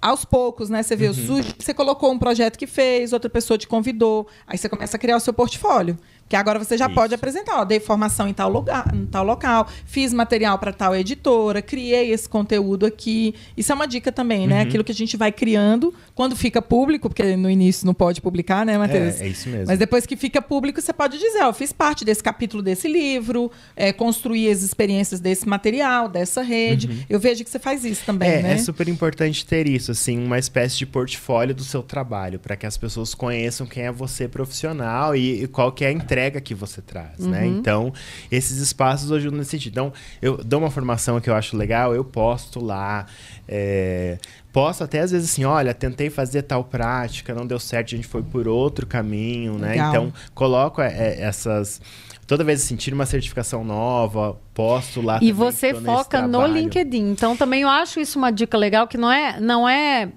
[0.00, 0.80] aos poucos, né?
[0.80, 1.42] Você vê, uhum.
[1.58, 5.16] você colocou um projeto que fez, outra pessoa te convidou, aí você começa a criar
[5.16, 5.98] o seu portfólio.
[6.28, 6.94] Que agora você já Isso.
[6.94, 10.94] pode apresentar, ó, dei formação em tal lugar, em tal local, fiz material para tal
[10.94, 13.34] editora, criei esse conteúdo aqui.
[13.56, 14.56] Isso é uma dica também, né?
[14.56, 14.68] uhum.
[14.68, 18.66] Aquilo que a gente vai criando quando fica público, porque no início não pode publicar,
[18.66, 19.20] né, Matheus?
[19.20, 19.66] É, é isso mesmo.
[19.68, 23.50] Mas depois que fica público, você pode dizer, ó, fiz parte desse capítulo desse livro,
[23.74, 26.88] é, construí as experiências desse material, dessa rede.
[26.88, 26.98] Uhum.
[27.08, 28.52] Eu vejo que você faz isso também, é, né?
[28.52, 32.66] É super importante ter isso, assim, uma espécie de portfólio do seu trabalho, para que
[32.66, 36.40] as pessoas conheçam quem é você profissional e, e qual que é a entrega entrega
[36.40, 37.24] que você traz, né?
[37.24, 37.30] uhum.
[37.30, 37.46] né?
[37.46, 37.92] Então,
[38.30, 39.72] esses espaços ajudam nesse sentido.
[39.72, 43.06] Então, eu dou uma formação que eu acho legal, eu posto lá.
[43.46, 44.18] É,
[44.52, 48.08] posso até às vezes assim, olha, tentei fazer tal prática, não deu certo, a gente
[48.08, 49.70] foi por outro caminho, né?
[49.70, 49.90] Legal.
[49.90, 51.80] Então, coloco é, é essas
[52.26, 55.18] toda vez sentir uma certificação nova, posto lá.
[55.22, 57.10] E você foca no LinkedIn.
[57.10, 60.10] Então também eu acho isso uma dica legal que não é, não é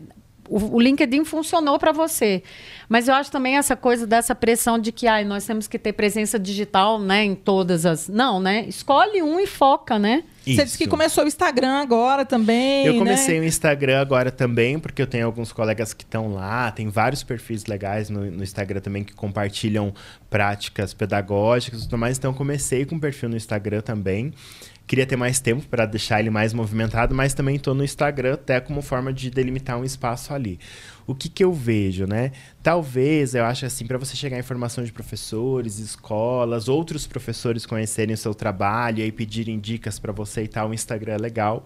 [0.52, 2.44] o, o LinkedIn funcionou para você.
[2.90, 5.94] Mas eu acho também essa coisa dessa pressão de que ai, nós temos que ter
[5.94, 8.10] presença digital né, em todas as.
[8.10, 8.66] Não, né?
[8.68, 10.24] Escolhe um e foca, né?
[10.46, 10.58] Isso.
[10.58, 12.86] Você disse que começou o Instagram agora também.
[12.86, 13.46] Eu comecei né?
[13.46, 17.66] o Instagram agora também, porque eu tenho alguns colegas que estão lá, tem vários perfis
[17.66, 19.94] legais no, no, Instagram também que compartilham
[20.30, 22.18] práticas pedagógicas e tudo mais.
[22.18, 24.34] Então, comecei com um perfil no Instagram também.
[24.88, 28.60] Queria ter mais tempo para deixar ele mais movimentado, mas também estou no Instagram até
[28.60, 30.60] como forma de delimitar um espaço ali.
[31.08, 32.32] O que, que eu vejo, né?
[32.62, 38.13] Talvez, eu acho assim, para você chegar a informação de professores, escolas, outros professores conhecerem
[38.13, 41.65] o seu trabalho e pedirem dicas para você e tal, o Instagram é legal.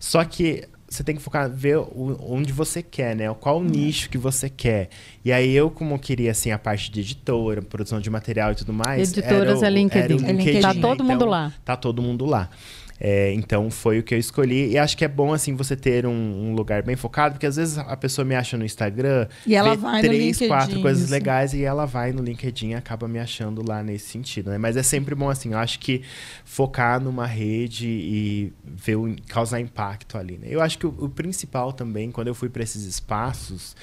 [0.00, 3.32] Só que você tem que focar, ver o, onde você quer, né?
[3.34, 3.64] Qual o uhum.
[3.64, 4.88] nicho que você quer.
[5.24, 8.72] E aí eu, como queria, assim, a parte de editora, produção de material e tudo
[8.72, 9.12] mais...
[9.12, 10.24] Editoras é LinkedIn.
[10.24, 10.60] Era LinkedIn.
[10.60, 11.52] Tá todo mundo então, lá.
[11.64, 12.48] Tá todo mundo lá.
[13.06, 14.70] É, então foi o que eu escolhi.
[14.70, 17.56] E acho que é bom assim você ter um, um, lugar bem focado, porque às
[17.56, 21.52] vezes a pessoa me acha no Instagram, e ela vai três, no quatro coisas legais
[21.52, 24.48] e ela vai no LinkedIn e acaba me achando lá nesse sentido.
[24.48, 24.56] Né?
[24.56, 26.00] Mas é sempre bom assim, eu acho que
[26.46, 30.38] focar numa rede e ver o, causar impacto ali.
[30.38, 30.46] Né?
[30.48, 33.76] Eu acho que o, o principal também, quando eu fui para esses espaços,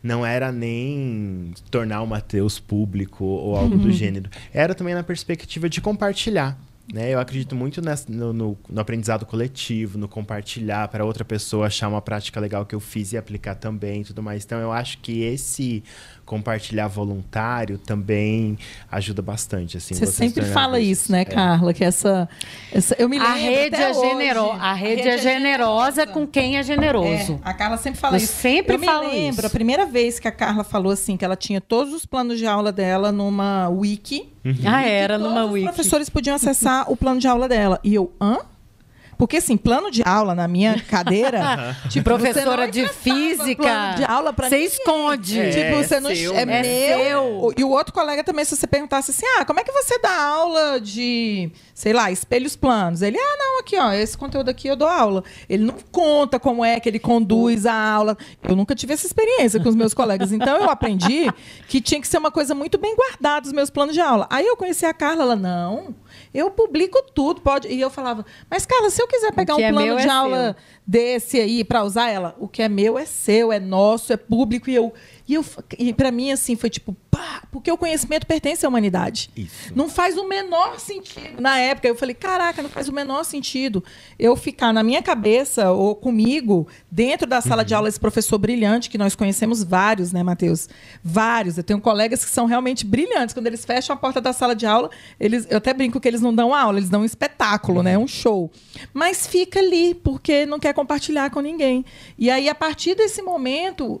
[0.00, 4.30] não era nem tornar o Mateus público ou algo do gênero.
[4.54, 6.56] Era também na perspectiva de compartilhar.
[6.92, 7.12] Né?
[7.12, 11.86] Eu acredito muito nessa, no, no, no, aprendizado coletivo, no compartilhar para outra pessoa achar
[11.88, 14.44] uma prática legal que eu fiz e aplicar também e tudo mais.
[14.44, 15.82] Então, eu acho que esse
[16.28, 18.58] compartilhar voluntário também
[18.92, 19.78] ajuda bastante.
[19.78, 21.24] Assim, você sempre fala isso, né, é.
[21.24, 21.72] Carla?
[21.72, 22.28] Que essa,
[22.70, 24.50] essa eu me lembro a rede é genero...
[24.50, 27.40] a, rede a rede é, é generosa, com quem é generoso.
[27.42, 28.34] É, a Carla sempre fala eu isso.
[28.34, 29.46] Sempre eu falo me lembro isso.
[29.46, 32.46] a primeira vez que a Carla falou assim que ela tinha todos os planos de
[32.46, 34.28] aula dela numa wiki.
[34.44, 34.54] Uhum.
[34.66, 35.66] Ah, era numa wiki.
[35.66, 37.80] Os professores podiam acessar o plano de aula dela.
[37.82, 38.38] E eu, hã?
[39.18, 41.76] Porque, assim, plano de aula na minha cadeira.
[41.90, 43.62] tipo, professora de física.
[43.62, 45.40] Plano de aula pra Você esconde.
[45.40, 46.14] É, tipo, você não.
[46.14, 46.62] Seu, é, né?
[46.62, 47.20] meu.
[47.20, 47.54] Seu.
[47.58, 50.22] E o outro colega também, se você perguntasse assim: ah, como é que você dá
[50.22, 53.02] aula de, sei lá, espelhos planos?
[53.02, 55.24] Ele, ah, não, aqui, ó, esse conteúdo aqui eu dou aula.
[55.48, 58.16] Ele não conta como é que ele conduz a aula.
[58.48, 60.30] Eu nunca tive essa experiência com os meus colegas.
[60.30, 61.26] Então, eu aprendi
[61.66, 64.28] que tinha que ser uma coisa muito bem guardada os meus planos de aula.
[64.30, 65.94] Aí eu conheci a Carla, ela, não.
[66.32, 67.68] Eu publico tudo, pode.
[67.68, 70.44] E eu falava, mas Carla, se eu quiser pegar um é plano de é aula
[70.44, 70.80] seu.
[70.86, 74.70] desse aí para usar ela, o que é meu é seu, é nosso, é público
[74.70, 74.92] e eu
[75.28, 75.44] e, eu,
[75.78, 79.28] e para mim, assim, foi tipo, pá, porque o conhecimento pertence à humanidade.
[79.36, 79.72] Isso.
[79.74, 81.40] Não faz o menor sentido.
[81.40, 83.82] Na época, eu falei, caraca, não faz o menor sentido
[84.16, 87.66] eu ficar na minha cabeça ou comigo, dentro da sala uhum.
[87.66, 90.68] de aula, esse professor brilhante, que nós conhecemos vários, né, Matheus?
[91.02, 91.58] Vários.
[91.58, 93.34] Eu tenho colegas que são realmente brilhantes.
[93.34, 96.20] Quando eles fecham a porta da sala de aula, eles, eu até brinco que eles
[96.20, 97.96] não dão aula, eles dão um espetáculo, né?
[97.96, 98.00] uhum.
[98.00, 98.04] né?
[98.04, 98.50] Um show.
[98.94, 101.84] Mas fica ali, porque não quer compartilhar com ninguém.
[102.16, 104.00] E aí, a partir desse momento,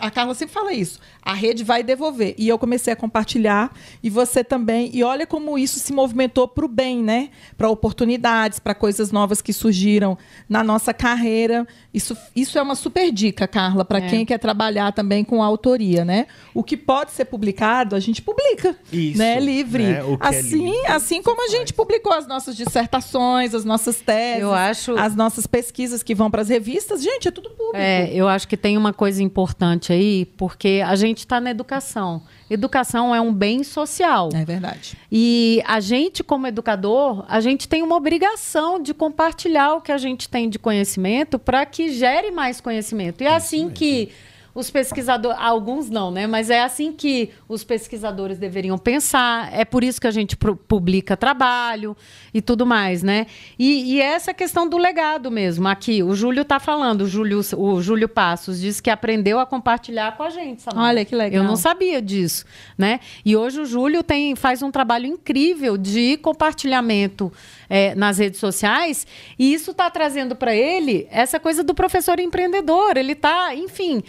[0.00, 0.98] a Carla sempre fala isso.
[1.22, 2.34] A rede vai devolver.
[2.38, 4.90] E eu comecei a compartilhar, e você também.
[4.92, 7.30] E olha como isso se movimentou para o bem, né?
[7.56, 10.16] Para oportunidades, para coisas novas que surgiram
[10.48, 11.66] na nossa carreira.
[11.92, 14.08] Isso, isso é uma super dica, Carla, para é.
[14.08, 16.26] quem quer trabalhar também com autoria, né?
[16.54, 18.76] O que pode ser publicado, a gente publica.
[18.92, 19.40] Isso, né?
[19.40, 19.84] Livre.
[19.84, 19.98] Né?
[19.98, 24.42] É assim, é livre, assim como a gente publicou as nossas dissertações, as nossas teses,
[24.42, 24.96] eu acho...
[24.96, 27.02] as nossas pesquisas que vão para as revistas.
[27.02, 27.76] Gente, é tudo público.
[27.76, 32.22] É, eu acho que tem uma coisa importante aí, porque a gente está na educação.
[32.48, 34.28] Educação é um bem social.
[34.34, 34.96] É verdade.
[35.10, 39.98] E a gente, como educador, a gente tem uma obrigação de compartilhar o que a
[39.98, 43.22] gente tem de conhecimento para que gere mais conhecimento.
[43.22, 44.10] E é assim que
[44.54, 46.26] os pesquisadores, alguns não, né?
[46.26, 49.52] Mas é assim que os pesquisadores deveriam pensar.
[49.52, 51.96] É por isso que a gente publica trabalho
[52.34, 53.26] e tudo mais, né?
[53.58, 55.68] E, e essa questão do legado mesmo.
[55.68, 60.16] Aqui, o Júlio está falando, o Júlio, o Júlio Passos disse que aprendeu a compartilhar
[60.16, 60.62] com a gente.
[60.62, 60.88] Samara.
[60.88, 61.42] Olha que legal.
[61.42, 62.44] Eu não sabia disso,
[62.76, 63.00] né?
[63.24, 67.32] E hoje o Júlio tem, faz um trabalho incrível de compartilhamento
[67.68, 69.06] é, nas redes sociais
[69.38, 72.96] e isso está trazendo para ele essa coisa do professor empreendedor.
[72.96, 74.02] Ele está, enfim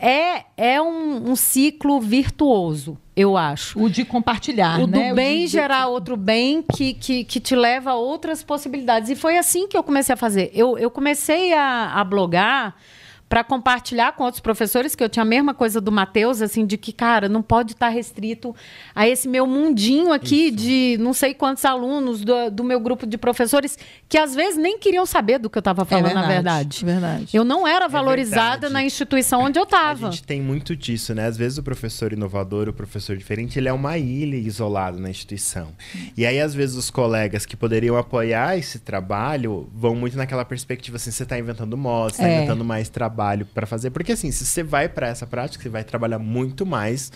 [0.00, 3.80] é, é um, um, ciclo virtuoso, eu acho.
[3.80, 5.10] O de compartilhar, o né?
[5.10, 5.48] Do bem de...
[5.48, 9.10] gerar outro bem que, que, que te leva a outras possibilidades.
[9.10, 10.50] E foi assim que eu comecei a fazer.
[10.54, 12.76] Eu, eu comecei a, a blogar
[13.28, 16.78] para compartilhar com outros professores, que eu tinha a mesma coisa do Matheus, assim, de
[16.78, 18.54] que, cara, não pode estar tá restrito
[18.94, 20.56] a esse meu mundinho aqui Isso.
[20.56, 24.78] de não sei quantos alunos do, do, meu grupo de professores que às vezes nem
[24.78, 26.84] queriam saber do que eu estava falando, é verdade, na verdade.
[26.84, 27.36] verdade.
[27.36, 30.08] Eu não era é valorizada é na instituição onde eu estava.
[30.08, 31.26] A gente tem muito disso, né?
[31.26, 35.68] Às vezes o professor inovador, o professor diferente, ele é uma ilha isolada na instituição.
[36.16, 40.96] E aí, às vezes, os colegas que poderiam apoiar esse trabalho vão muito naquela perspectiva
[40.96, 42.36] assim, você está inventando moda, você está é.
[42.38, 43.90] inventando mais trabalho trabalho para fazer.
[43.90, 47.10] Porque assim, se você vai para essa prática, você vai trabalhar muito mais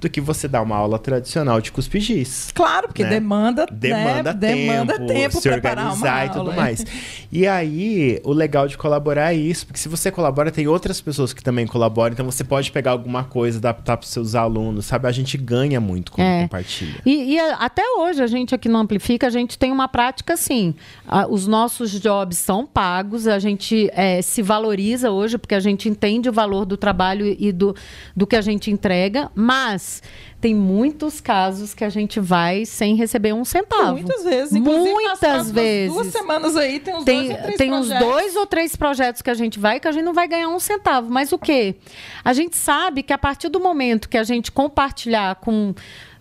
[0.00, 2.50] do que você dar uma aula tradicional de cuspigis.
[2.54, 3.10] Claro, porque né?
[3.10, 4.38] demanda, demanda, né?
[4.38, 6.54] tempo, demanda tempo, se organizar e tudo aula.
[6.54, 6.84] mais.
[7.32, 11.32] E aí, o legal de colaborar é isso, porque se você colabora, tem outras pessoas
[11.32, 15.08] que também colaboram, então você pode pegar alguma coisa, adaptar para os seus alunos, sabe?
[15.08, 16.42] A gente ganha muito quando é.
[16.42, 17.00] compartilha.
[17.06, 20.74] E, e, até hoje, a gente aqui no Amplifica, a gente tem uma prática assim,
[21.06, 25.88] a, os nossos jobs são pagos, a gente é, se valoriza hoje porque a gente
[25.88, 27.74] entende o valor do trabalho e do,
[28.16, 30.02] do que a gente entrega, mas
[30.40, 33.92] tem muitos casos que a gente vai sem receber um centavo.
[33.92, 34.52] Muitas vezes.
[34.52, 35.94] Muitas vezes.
[35.94, 38.02] Duas semanas aí tem uns tem, dois ou três Tem projetos.
[38.02, 40.48] uns dois ou três projetos que a gente vai que a gente não vai ganhar
[40.48, 41.08] um centavo.
[41.10, 41.76] Mas o quê?
[42.24, 45.72] A gente sabe que a partir do momento que a gente compartilhar com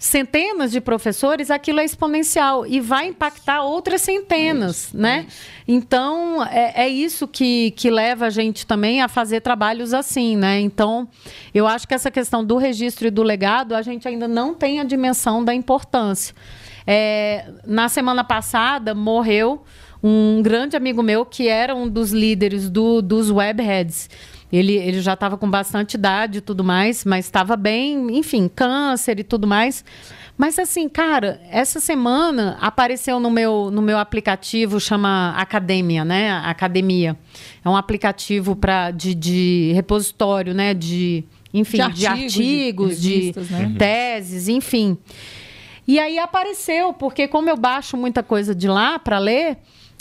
[0.05, 5.25] centenas de professores, aquilo é exponencial e vai impactar outras centenas, isso, né?
[5.27, 5.37] Isso.
[5.67, 10.59] Então, é, é, isso que, que leva a gente também a fazer trabalhos assim, né?
[10.59, 11.07] Então,
[11.53, 14.79] eu acho que essa questão do registro e do legado, a gente ainda não tem
[14.79, 16.35] a dimensão da importância.
[16.85, 19.63] É, na semana passada, morreu
[20.03, 24.07] um grande amigo meu que era um dos líderes do, dos webheads.
[24.51, 29.19] Ele, ele já estava com bastante idade e tudo mais, mas estava bem, enfim, câncer
[29.19, 29.83] e tudo mais.
[30.37, 36.31] Mas assim, cara, essa semana apareceu no meu, no meu aplicativo, chama Academia, né?
[36.43, 37.17] Academia.
[37.63, 40.73] É um aplicativo pra, de, de repositório, né?
[40.73, 43.75] De, enfim, de, de artigos, de, revistas, de né?
[43.77, 44.97] teses, enfim.
[45.87, 49.57] E aí apareceu, porque como eu baixo muita coisa de lá para ler,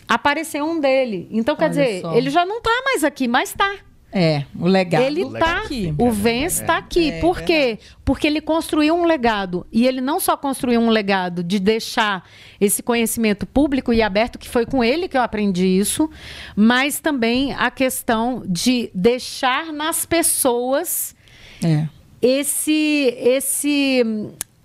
[0.08, 1.28] apareceu um dele.
[1.30, 2.14] Então, quer Olha dizer, só.
[2.14, 3.72] ele já não está mais aqui, mas está.
[4.16, 5.02] É, o legado.
[5.02, 5.92] Ele está aqui.
[5.98, 7.10] O Vence está aqui.
[7.10, 7.80] É, Por quê?
[8.04, 9.66] Porque ele construiu um legado.
[9.72, 12.24] E ele não só construiu um legado de deixar
[12.60, 16.08] esse conhecimento público e aberto, que foi com ele que eu aprendi isso,
[16.54, 21.16] mas também a questão de deixar nas pessoas
[21.60, 21.88] é.
[22.22, 24.04] esse, esse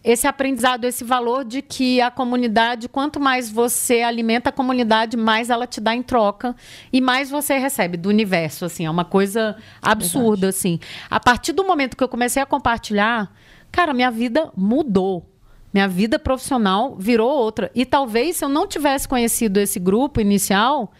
[0.03, 5.49] esse aprendizado, esse valor de que a comunidade, quanto mais você alimenta a comunidade, mais
[5.49, 6.55] ela te dá em troca
[6.91, 10.47] e mais você recebe do universo, assim, é uma coisa absurda, Verdade.
[10.47, 10.79] assim.
[11.09, 13.31] A partir do momento que eu comecei a compartilhar,
[13.71, 15.25] cara, minha vida mudou.
[15.71, 17.69] Minha vida profissional virou outra.
[17.75, 20.91] E talvez se eu não tivesse conhecido esse grupo inicial,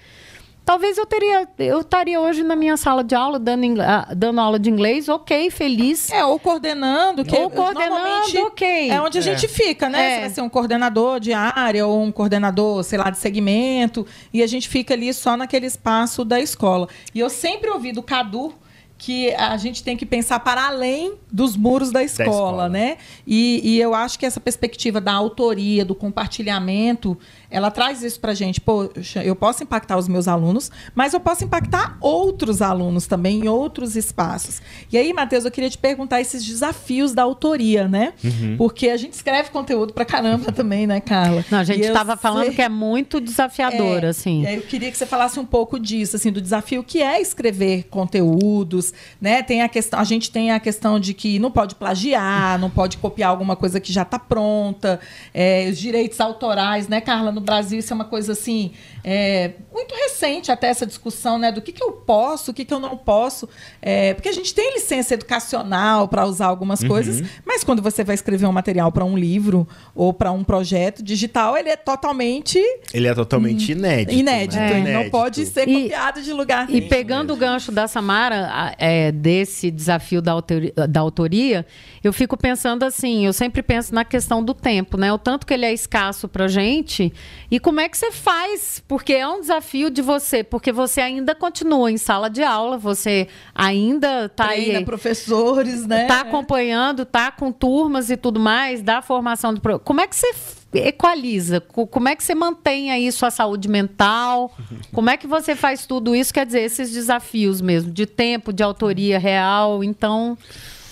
[0.70, 4.60] Talvez eu teria, eu estaria hoje na minha sala de aula dando, uh, dando aula
[4.60, 6.12] de inglês, ok, feliz.
[6.12, 8.92] É, ou coordenando, que ou coordenando, ok.
[8.92, 9.50] É onde a gente é.
[9.50, 10.00] fica, né?
[10.00, 10.14] É.
[10.14, 14.44] Você vai ser um coordenador de área ou um coordenador, sei lá, de segmento, e
[14.44, 16.88] a gente fica ali só naquele espaço da escola.
[17.16, 18.54] E eu sempre ouvi do Cadu
[19.00, 22.70] que a gente tem que pensar para além dos muros da escola, da escola.
[22.70, 22.98] né?
[23.26, 27.18] E, e, eu acho que essa perspectiva da autoria, do compartilhamento,
[27.50, 28.62] ela traz isso para a gente.
[28.62, 33.48] Poxa, eu posso impactar os meus alunos, mas eu posso impactar outros alunos também em
[33.48, 34.62] outros espaços.
[34.92, 38.14] E aí, Matheus, eu queria te perguntar esses desafios da autoria, né?
[38.24, 38.56] Uhum.
[38.58, 41.44] Porque a gente escreve conteúdo para caramba também, né, Carla?
[41.50, 42.56] Não, a gente estava falando sei...
[42.56, 44.46] que é muito desafiador, é, assim.
[44.46, 48.94] Eu queria que você falasse um pouco disso, assim, do desafio que é escrever conteúdos,
[49.20, 49.42] né?
[49.42, 52.98] Tem a questão, a gente tem a questão de que não pode plagiar, não pode
[52.98, 55.00] copiar alguma coisa que já está pronta,
[55.34, 57.39] é, os direitos autorais, né, Carla?
[57.40, 58.72] No Brasil isso é uma coisa assim
[59.04, 62.74] é, muito recente até essa discussão né, do que, que eu posso, o que, que
[62.74, 63.48] eu não posso.
[63.82, 66.88] É, porque a gente tem licença educacional para usar algumas uhum.
[66.88, 71.04] coisas, mas quando você vai escrever um material para um livro ou para um projeto
[71.04, 72.60] digital, ele é totalmente.
[72.94, 74.14] Ele é totalmente inédito.
[74.14, 74.58] Inédito.
[74.58, 74.92] Né?
[74.92, 75.04] É.
[75.04, 76.80] Não pode ser e, copiado de lugar nenhum.
[76.80, 81.66] E pegando o gancho da Samara, é, desse desafio da autoria, da autoria,
[82.04, 85.12] eu fico pensando assim, eu sempre penso na questão do tempo, né?
[85.12, 87.14] O tanto que ele é escasso para gente
[87.50, 88.82] e como é que você faz?
[88.90, 93.28] Porque é um desafio de você, porque você ainda continua em sala de aula, você
[93.54, 94.84] ainda está aí.
[94.84, 96.02] professores, né?
[96.02, 99.62] Está acompanhando, está com turmas e tudo mais, dá formação do.
[99.82, 100.34] Como é que você
[100.74, 101.62] equaliza?
[101.62, 104.52] Como é que você mantém aí sua saúde mental?
[104.92, 106.34] Como é que você faz tudo isso?
[106.34, 109.84] Quer dizer, esses desafios mesmo, de tempo, de autoria real.
[109.84, 110.36] Então.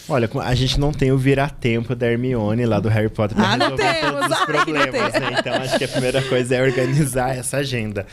[0.09, 3.55] Olha, a gente não tem o virar-tempo da Hermione lá do Harry Potter pra ah,
[3.55, 5.35] resolver temos, todos os problemas, né?
[5.39, 8.07] Então acho que a primeira coisa é organizar essa agenda.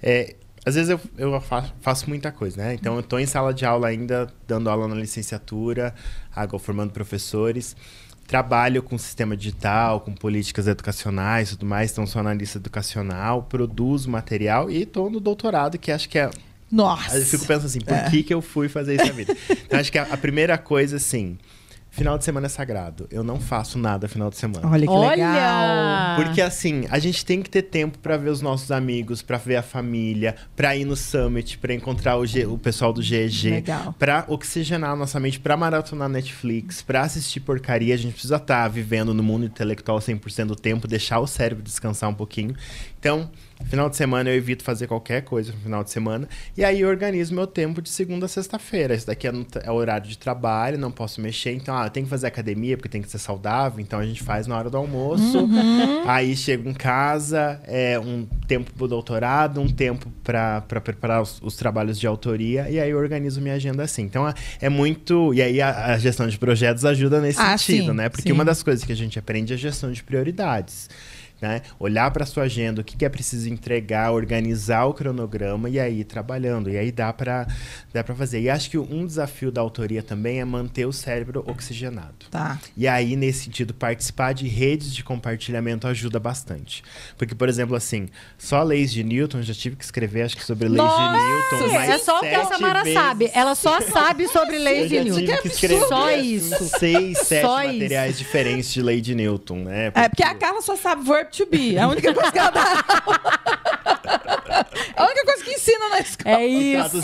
[0.00, 2.74] É, às vezes eu, eu faço, muita coisa, né?
[2.74, 5.92] Então eu estou em sala de aula ainda, dando aula na licenciatura,
[6.60, 7.76] formando professores.
[8.28, 14.08] Trabalho com sistema digital, com políticas educacionais e tudo mais, então sou analista educacional, produzo
[14.08, 16.30] material e estou no doutorado, que acho que é
[16.72, 17.18] nossa.
[17.18, 18.08] Eu fico pensando assim, por é.
[18.08, 19.36] que, que eu fui fazer isso na vida?
[19.50, 21.36] Então, acho que a, a, primeira coisa, assim,
[21.90, 23.06] final de semana é sagrado.
[23.10, 24.66] Eu não faço nada final de semana.
[24.66, 25.10] Olha que Olha!
[25.10, 26.16] legal.
[26.16, 29.56] Porque, assim, a gente tem que ter tempo para ver os nossos amigos, para ver
[29.56, 33.62] a família, para ir no summit, para encontrar o, G, o pessoal do GEG,
[33.98, 37.94] para oxigenar a nossa mente, para maratonar Netflix, para assistir porcaria.
[37.94, 41.62] A gente precisa estar tá vivendo no mundo intelectual 100% do tempo, deixar o cérebro
[41.62, 42.56] descansar um pouquinho.
[42.98, 43.30] Então,
[43.68, 46.28] Final de semana eu evito fazer qualquer coisa no final de semana.
[46.56, 48.94] E aí eu organizo meu tempo de segunda a sexta-feira.
[48.94, 51.52] Isso daqui é, no, é horário de trabalho, não posso mexer.
[51.52, 53.80] Então, ah, eu tenho que fazer academia porque tem que ser saudável.
[53.80, 55.38] Então a gente faz na hora do almoço.
[55.38, 56.04] Uhum.
[56.06, 61.56] Aí chego em casa, é um tempo pro doutorado, um tempo para preparar os, os,
[61.56, 62.68] trabalhos de autoria.
[62.68, 64.02] E aí eu organizo minha agenda assim.
[64.02, 65.32] Então é, é muito.
[65.34, 68.08] E aí a, a, gestão de projetos ajuda nesse ah, sentido, sim, né?
[68.08, 68.32] Porque sim.
[68.32, 70.88] uma das coisas que a gente aprende é a gestão de prioridades.
[71.42, 71.60] Né?
[71.76, 76.00] Olhar para sua agenda, o que, que, é preciso entregar, organizar o cronograma e aí
[76.02, 76.70] ir trabalhando.
[76.70, 77.48] E aí dá para
[77.92, 78.40] dá para fazer.
[78.40, 82.26] E acho que um desafio da autoria também é manter o cérebro oxigenado.
[82.30, 82.60] Tá.
[82.76, 86.84] E aí, nesse sentido, participar de redes de compartilhamento ajuda bastante.
[87.18, 90.68] Porque, por exemplo, assim, só leis de Newton, já tive que escrever, acho que sobre
[90.68, 91.18] leis Nossa,
[91.52, 91.80] de Newton.
[91.80, 92.98] é só o que a Samara vezes.
[92.98, 93.30] sabe.
[93.34, 95.42] Ela só sabe sobre leis de Newton.
[95.42, 96.64] Que escrever só isso.
[96.78, 98.18] Seis, sete só materiais isso.
[98.18, 99.90] diferentes de lei de Newton, né?
[99.90, 100.06] Porque...
[100.06, 101.76] É, porque a Carla só sabe verb to be.
[101.76, 102.84] É a única coisa que ela dá.
[104.96, 106.40] a única coisa que ensina na escola.
[106.40, 107.02] É isso.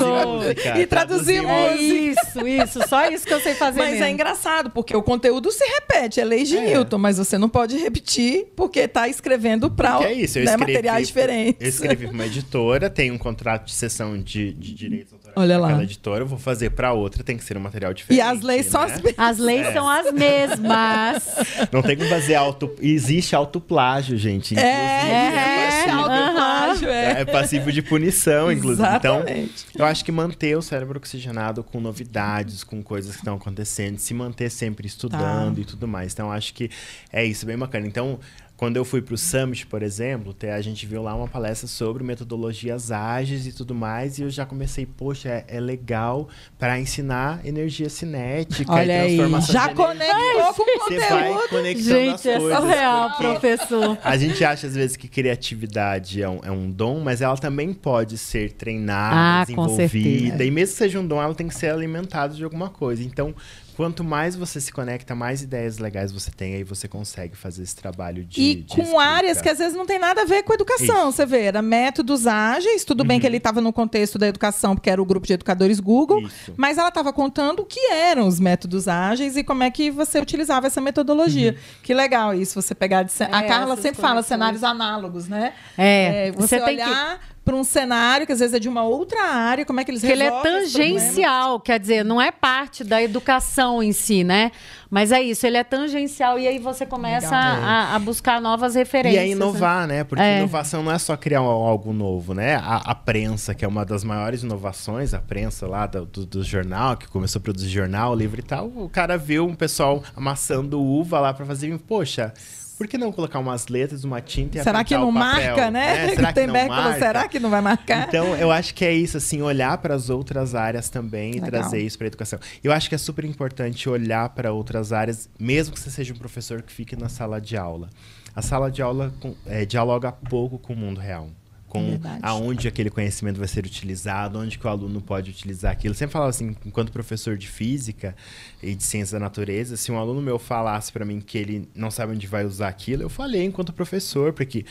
[0.77, 1.55] E traduzir música.
[1.55, 2.89] É isso, isso.
[2.89, 4.05] Só isso que eu sei fazer Mas mesmo.
[4.05, 6.21] é engraçado, porque o conteúdo se repete.
[6.21, 6.67] É lei de é.
[6.67, 11.09] Newton, mas você não pode repetir porque está escrevendo para é isso, eu né, materiais
[11.09, 11.61] diferentes.
[11.61, 15.59] Eu escrevi para uma editora, tem um contrato de sessão de, de direitos autorais Olha
[15.59, 15.83] lá.
[15.83, 18.19] editora, eu vou fazer para outra, tem que ser um material diferente.
[18.19, 18.73] E as leis né?
[18.73, 19.15] são as mesmas.
[19.17, 19.73] As leis é.
[19.73, 21.25] são as mesmas.
[21.73, 22.75] Não tem como fazer auto...
[22.81, 24.55] Existe autoplágio, gente.
[24.55, 27.21] Inclusive, é, é, é, autoplágio, é.
[27.21, 28.89] é passivo de punição, inclusive.
[28.97, 29.67] Então, Exatamente.
[29.71, 33.99] Então, eu acho que manter o cérebro oxigenado com novidades, com coisas que estão acontecendo,
[33.99, 35.61] se manter sempre estudando tá.
[35.61, 36.13] e tudo mais.
[36.13, 36.71] Então, acho que
[37.13, 37.87] é isso, bem bacana.
[37.87, 38.19] Então,
[38.59, 42.03] quando eu fui para o Summit, por exemplo, a gente viu lá uma palestra sobre
[42.03, 46.29] metodologias ágeis e tudo mais, e eu já comecei, poxa, é, é legal
[46.59, 49.69] para ensinar energia cinética Olha e transformação aí.
[49.69, 50.78] Já conectou com.
[50.89, 52.51] Você vai conectando gente, as coisas.
[52.51, 53.99] É surreal, professor.
[54.03, 57.73] A gente acha, às vezes, que criatividade é um, é um dom, mas ela também
[57.73, 60.45] pode ser treinada, ah, desenvolvida.
[60.45, 63.03] E mesmo que seja um dom, ela tem que ser alimentada de alguma coisa.
[63.03, 63.35] Então,
[63.79, 67.77] quanto mais você se conecta, mais ideias legais você tem, aí você consegue fazer esse
[67.77, 68.41] trabalho de.
[68.41, 69.01] E de com escrita.
[69.01, 71.13] áreas que às vezes não tem nada a ver com educação, Isso.
[71.13, 71.43] você vê.
[71.43, 73.07] Era métodos ágeis, tudo uhum.
[73.07, 76.23] bem que ele estava no contexto da educação, porque era o grupo de educadores Google,
[76.23, 76.55] Isso.
[76.57, 80.19] mas ela estava contando o que eram os métodos ágeis e como é que você
[80.19, 81.53] utilizava essa metodologia.
[81.53, 81.59] Uhum.
[81.83, 83.03] Que legal isso, você pegar.
[83.03, 83.13] De...
[83.23, 85.53] É, a Carla sempre fala cenários análogos, né?
[85.77, 87.21] É, é você, você olhar.
[87.49, 90.03] Para um cenário que às vezes é de uma outra área, como é que eles
[90.03, 94.53] que resolvem ele é tangencial, quer dizer, não é parte da educação em si, né?
[94.91, 99.23] Mas é isso, ele é tangencial e aí você começa a, a, buscar novas referências.
[99.23, 100.05] E a inovar, né?
[100.05, 100.39] Porque é.
[100.39, 102.57] inovação não é só criar algo novo, né?
[102.57, 106.45] A, a, prensa, que é uma das maiores inovações, a prensa lá do, do, do,
[106.45, 110.79] jornal, que começou a produzir jornal, livro e tal, o cara viu um pessoal amassando
[110.79, 112.35] uva lá para fazer, poxa,
[112.79, 116.13] por que não colocar umas letras, uma tinta e Será que não marca, né?
[116.13, 116.99] É, será que não marca?
[116.99, 118.07] Será que não vai marcar?
[118.09, 121.49] Então, eu acho que é isso, assim, olhar para as outras áreas também Legal.
[121.49, 122.39] e trazer isso para a educação.
[122.63, 126.17] Eu acho que é super importante olhar para outras áreas, mesmo que você seja um
[126.17, 127.91] professor que fique na sala de aula.
[128.35, 129.13] A sala de aula
[129.45, 131.29] é, dialoga pouco com o mundo real
[131.69, 132.21] com Verdade.
[132.23, 135.93] aonde aquele conhecimento vai ser utilizado, onde que o aluno pode utilizar aquilo.
[135.93, 138.17] Eu sempre falava assim, enquanto professor de física
[138.63, 141.91] e de ciência da natureza, se um aluno meu falasse para mim que ele não
[141.91, 144.65] sabe onde vai usar aquilo, eu falei enquanto professor, porque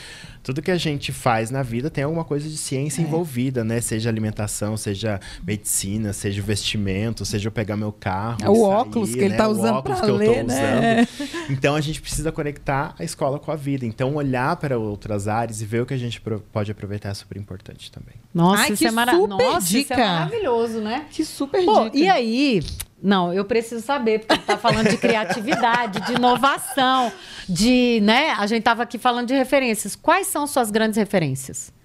[0.43, 3.06] tudo que a gente faz na vida tem alguma coisa de ciência é.
[3.06, 3.80] envolvida, né?
[3.80, 9.12] Seja alimentação, seja medicina, seja vestimento, seja eu pegar meu carro, é o sair, óculos
[9.12, 9.26] que né?
[9.26, 11.08] ele tá usando para ler, né?
[11.50, 13.86] Então a gente precisa conectar a escola com a vida.
[13.86, 16.22] Então olhar para outras áreas e ver o que a gente
[16.52, 18.16] pode aproveitar aproveitar é super importante também.
[18.34, 19.14] Nossa, Ai, isso, é mara...
[19.14, 21.06] Nossa isso é maravilhoso, né?
[21.12, 21.98] Que super Pô, dica.
[21.98, 22.64] E aí,
[23.04, 27.12] não, eu preciso saber, porque tá falando de criatividade, de inovação,
[27.48, 28.32] de, né?
[28.32, 29.96] A gente tava aqui falando de referências.
[29.96, 31.76] Quais são suas grandes referências?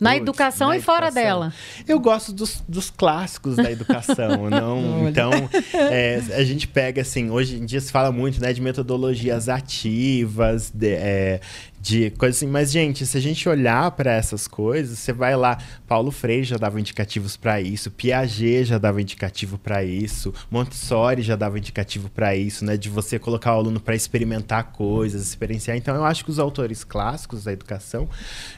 [0.00, 1.22] Na educação na e fora educação.
[1.22, 1.54] dela.
[1.86, 5.08] Eu gosto dos, dos clássicos da educação, não.
[5.08, 5.30] então,
[5.72, 10.70] é, a gente pega assim, hoje em dia se fala muito, né, de metodologias ativas,
[10.70, 11.40] de, é,
[11.82, 12.46] de coisas assim.
[12.46, 15.58] Mas, gente, se a gente olhar para essas coisas, você vai lá,
[15.88, 21.34] Paulo Freire já dava indicativos para isso, Piaget já dava indicativo para isso, Montessori já
[21.34, 22.76] dava indicativo para isso, né?
[22.76, 25.76] De você colocar o aluno para experimentar coisas, experienciar.
[25.76, 28.08] Então, eu acho que os autores clássicos da educação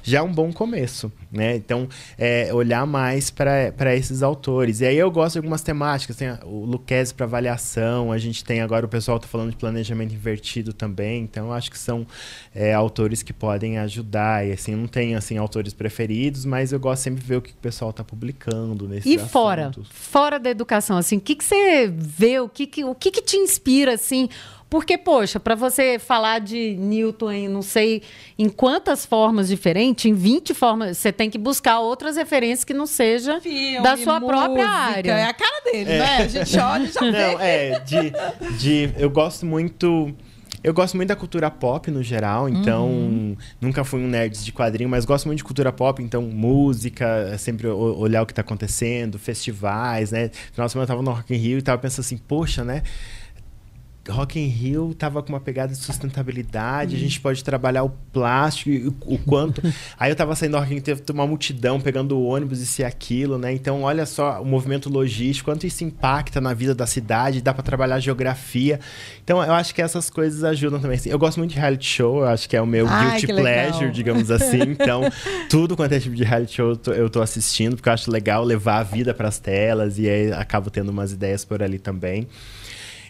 [0.03, 1.57] já é um bom começo, né?
[1.57, 4.83] Então, é, olhar mais para esses autores.
[4.83, 8.61] E aí eu gosto de algumas temáticas, tem o Luquezzi para avaliação, a gente tem
[8.61, 12.07] agora o pessoal tá falando de planejamento invertido também, então eu acho que são
[12.55, 14.47] é, autores autores que podem ajudar.
[14.47, 17.53] E assim, não tenho assim autores preferidos, mas eu gosto sempre de ver o que
[17.53, 21.87] o pessoal está publicando nesse E fora, fora da educação, assim, o que, que você
[21.95, 24.29] vê, o que, que, o que, que te inspira assim?
[24.69, 28.03] Porque, poxa, para você falar de Newton em não sei
[28.37, 32.87] em quantas formas diferentes, em 20 formas, você tem que buscar outras referências que não
[32.87, 35.13] seja Filme, da sua música, própria área.
[35.13, 35.99] É a cara dele, é.
[35.99, 36.17] né?
[36.17, 37.45] A gente olha e já não, vê.
[37.45, 38.13] É, de,
[38.59, 40.13] de, eu gosto muito
[40.63, 43.37] eu gosto muito da cultura pop no geral, então uhum.
[43.61, 47.67] nunca fui um nerd de quadrinho, mas gosto muito de cultura pop, então música, sempre
[47.67, 50.31] olhar o que está acontecendo, festivais, né?
[50.53, 52.83] Final de semana eu tava no Rock in Rio e tava pensando assim, poxa, né?
[54.09, 58.71] Rock in Rio tava com uma pegada de sustentabilidade, a gente pode trabalhar o plástico
[58.71, 59.63] e o, quanto.
[59.99, 62.67] Aí eu tava saindo do Rock in Rio, teve uma multidão pegando o ônibus e
[62.67, 63.53] se aquilo, né?
[63.53, 67.63] Então, olha só o movimento logístico, quanto isso impacta na vida da cidade, dá para
[67.63, 68.79] trabalhar geografia.
[69.23, 70.97] Então, eu acho que essas coisas ajudam também.
[70.97, 73.27] Assim, eu gosto muito de reality show, eu acho que é o meu Ai, guilty
[73.27, 74.55] pleasure, digamos assim.
[74.75, 75.03] Então,
[75.49, 78.11] tudo quanto é tipo de reality show eu tô, eu tô assistindo, porque eu acho
[78.11, 81.79] legal levar a vida para as telas e aí acabo tendo umas ideias por ali
[81.79, 82.27] também.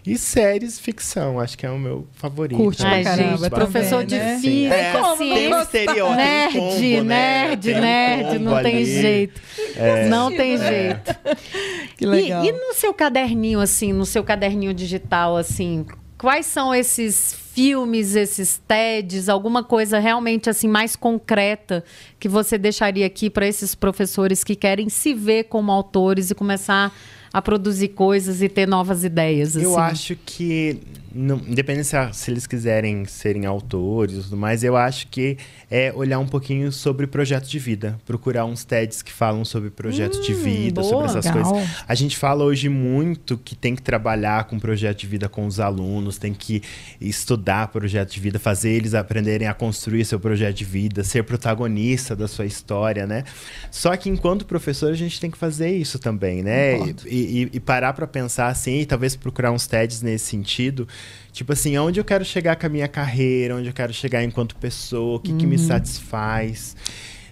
[0.07, 2.59] E séries ficção, acho que é o meu favorito.
[2.59, 3.49] Curte pra caramba.
[3.49, 4.39] Professor de né?
[4.39, 7.47] física, é, estereótipo, nerd, combo, né?
[7.47, 8.85] nerd, nerd, não tem ali.
[8.85, 9.41] jeito.
[9.77, 10.09] É.
[10.09, 10.59] Não tem é.
[10.59, 11.17] jeito.
[11.97, 12.45] Que legal.
[12.45, 15.87] E, e no seu caderninho, assim, no seu caderninho digital, assim,
[16.19, 21.85] quais são esses filmes, esses TEDs, alguma coisa realmente assim mais concreta
[22.19, 26.93] que você deixaria aqui para esses professores que querem se ver como autores e começar
[27.35, 29.57] a produzir coisas e ter novas ideias.
[29.57, 30.15] Eu assim.
[30.15, 30.79] acho que
[31.15, 35.37] não, independente se, se, eles quiserem serem autores e tudo mais, eu acho que
[35.71, 37.99] é olhar um pouquinho sobre projeto de vida.
[38.05, 41.53] Procurar uns TEDs que falam sobre projeto hum, de vida, boa, sobre essas legal.
[41.53, 41.71] coisas.
[41.87, 45.61] A gente fala hoje muito que tem que trabalhar com projeto de vida com os
[45.61, 46.63] alunos, tem que
[47.01, 52.17] estudar projeto de vida, fazer eles aprenderem a construir seu projeto de vida, ser protagonista
[52.17, 53.25] da sua história, né?
[53.71, 56.79] Só que enquanto professor, a gente tem que fazer isso também, né?
[56.79, 60.89] E, e, e, parar para pensar assim, e talvez procurar uns TEDs nesse sentido
[61.33, 64.55] Tipo assim, onde eu quero chegar com a minha carreira, onde eu quero chegar enquanto
[64.57, 65.39] pessoa, o que, uhum.
[65.39, 65.67] que me uhum.
[65.67, 66.77] satisfaz.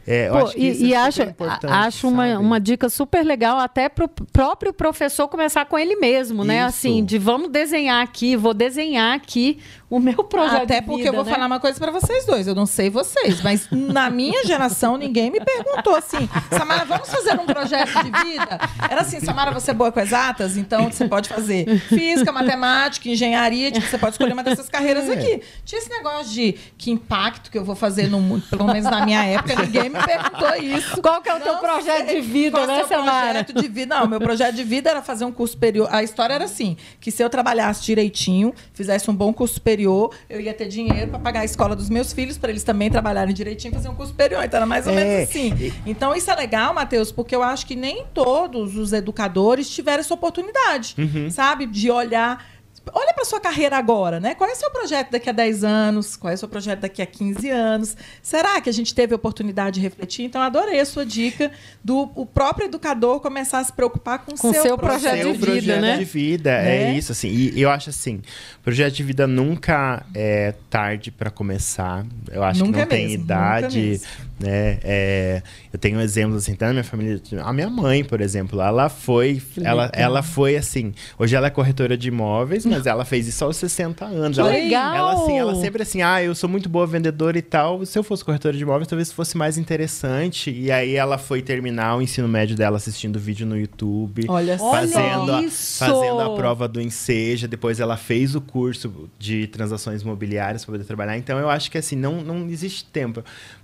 [0.04, 1.22] É, Pô, acho e, e é acho,
[1.68, 6.44] acho uma, uma dica super legal até para o próprio professor começar com ele mesmo,
[6.44, 6.58] né?
[6.58, 6.66] Isso.
[6.66, 9.60] Assim, de vamos desenhar aqui, vou desenhar aqui
[9.92, 10.62] o meu projeto.
[10.62, 11.32] Até porque vida, eu vou né?
[11.34, 12.46] falar uma coisa para vocês dois.
[12.46, 17.38] Eu não sei vocês, mas na minha geração ninguém me perguntou assim, Samara, vamos fazer
[17.38, 18.58] um projeto de vida?
[18.88, 23.70] Era assim, Samara, você é boa com exatas, então você pode fazer física, matemática, engenharia,
[23.70, 25.12] tipo, você pode escolher uma dessas carreiras é.
[25.12, 25.42] aqui.
[25.62, 29.04] Tinha esse negócio de que impacto que eu vou fazer no mundo, pelo menos na
[29.04, 31.02] minha época, ninguém me perguntou isso.
[31.02, 32.22] Qual que é o não teu projeto sei.
[32.22, 33.24] de vida, Qual né, é Samara?
[33.24, 33.94] projeto de vida?
[33.94, 35.86] Não, meu projeto de vida era fazer um curso superior.
[35.90, 40.10] A história era assim, que se eu trabalhasse direitinho, fizesse um bom curso superior superior,
[40.28, 43.34] eu ia ter dinheiro para pagar a escola dos meus filhos, para eles também trabalharem
[43.34, 44.44] direitinho e fazer um curso superior.
[44.44, 44.96] Então era mais ou é.
[44.96, 45.72] menos assim.
[45.84, 50.14] Então isso é legal, Matheus, porque eu acho que nem todos os educadores tiveram essa
[50.14, 51.30] oportunidade, uhum.
[51.30, 51.66] sabe?
[51.66, 52.51] De olhar
[52.92, 54.34] olha para sua carreira agora, né?
[54.34, 56.16] Qual é o seu projeto daqui a 10 anos?
[56.16, 57.96] Qual é o seu projeto daqui a 15 anos?
[58.22, 60.24] Será que a gente teve a oportunidade de refletir?
[60.24, 61.52] Então, adorei a sua dica
[61.84, 65.38] do o próprio educador começar a se preocupar com o seu, seu projeto, seu de
[65.38, 65.96] vida, projeto né?
[65.98, 67.28] de vida, é, é isso, assim.
[67.28, 68.20] E eu acho assim,
[68.62, 72.04] projeto de vida nunca é tarde para começar.
[72.30, 74.00] Eu acho nunca que não é tem mesmo, idade,
[74.42, 74.78] né?
[74.82, 78.88] É, eu tenho exemplos assim, tá na minha família, a minha mãe, por exemplo, ela
[78.88, 83.44] foi, ela, ela foi assim, hoje ela é corretora de imóveis, mas ela fez isso
[83.44, 84.38] aos 60 anos.
[84.38, 84.94] Ela, legal!
[84.94, 87.84] Ela, assim, ela sempre assim, ah, eu sou muito boa vendedora e tal.
[87.86, 90.50] Se eu fosse corretora de imóveis, talvez fosse mais interessante.
[90.50, 94.26] E aí ela foi terminar o ensino médio dela assistindo vídeo no YouTube.
[94.28, 97.46] Olha fazendo, a, fazendo a prova do Enseja.
[97.46, 101.16] Depois ela fez o curso de transações imobiliárias para poder trabalhar.
[101.16, 103.22] Então eu acho que assim, não, não existe tempo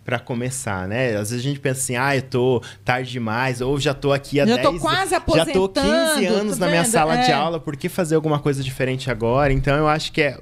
[0.09, 1.09] para começar, né?
[1.17, 4.41] Às vezes a gente pensa assim, ah, eu tô tarde demais, ou já tô aqui
[4.41, 7.27] há já 10 tô quase aposentando, já tô 15 anos na minha sala é.
[7.27, 9.53] de aula, por que fazer alguma coisa diferente agora?
[9.53, 10.39] Então eu acho que é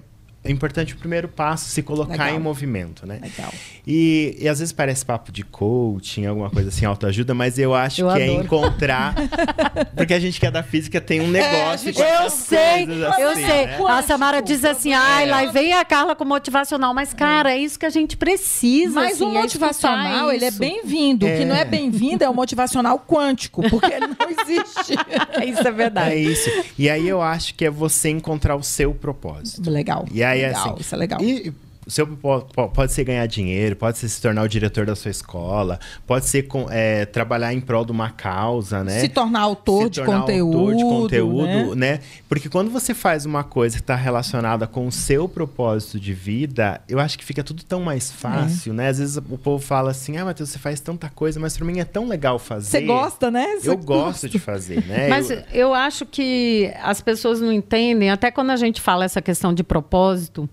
[0.46, 2.36] é importante o primeiro passo, se colocar Legal.
[2.36, 3.18] em movimento, né?
[3.22, 3.52] Legal.
[3.86, 8.02] E, e às vezes parece papo de coaching, alguma coisa assim, autoajuda, mas eu acho
[8.02, 8.40] eu que é adoro.
[8.40, 9.14] é encontrar.
[9.96, 11.88] porque a gente que é da física tem um é, negócio.
[11.88, 13.66] É, eu sei, assim, eu sei.
[13.66, 13.78] Né?
[13.88, 15.30] A Samara diz assim, ai, é.
[15.30, 16.92] lá vem a Carla com motivacional.
[16.94, 18.94] Mas, cara, é isso que a gente precisa.
[18.94, 21.26] Mas assim, o é motivacional, ele é bem-vindo.
[21.26, 24.94] O que não é bem-vindo é o motivacional quântico, porque ele não existe.
[25.46, 26.10] isso é verdade.
[26.10, 26.50] É isso.
[26.78, 29.70] E aí eu acho que é você encontrar o seu propósito.
[29.70, 30.06] Legal.
[30.12, 31.20] E aí legal, assim, isso é legal.
[31.22, 31.52] E
[31.86, 35.78] o seu pode ser ganhar dinheiro, pode ser se tornar o diretor da sua escola,
[36.04, 38.98] pode ser com, é, trabalhar em prol de uma causa, né?
[38.98, 41.92] Se tornar autor, se de, tornar conteúdo, autor de conteúdo, né?
[41.92, 42.00] né?
[42.28, 46.80] Porque quando você faz uma coisa que está relacionada com o seu propósito de vida,
[46.88, 48.76] eu acho que fica tudo tão mais fácil, é.
[48.76, 48.88] né?
[48.88, 51.78] Às vezes o povo fala assim, ah, Matheus, você faz tanta coisa, mas para mim
[51.78, 52.68] é tão legal fazer.
[52.68, 53.58] Você gosta, né?
[53.60, 55.06] Você eu gosto de fazer, né?
[55.08, 55.42] Mas eu...
[55.52, 59.62] eu acho que as pessoas não entendem, até quando a gente fala essa questão de
[59.62, 60.48] propósito,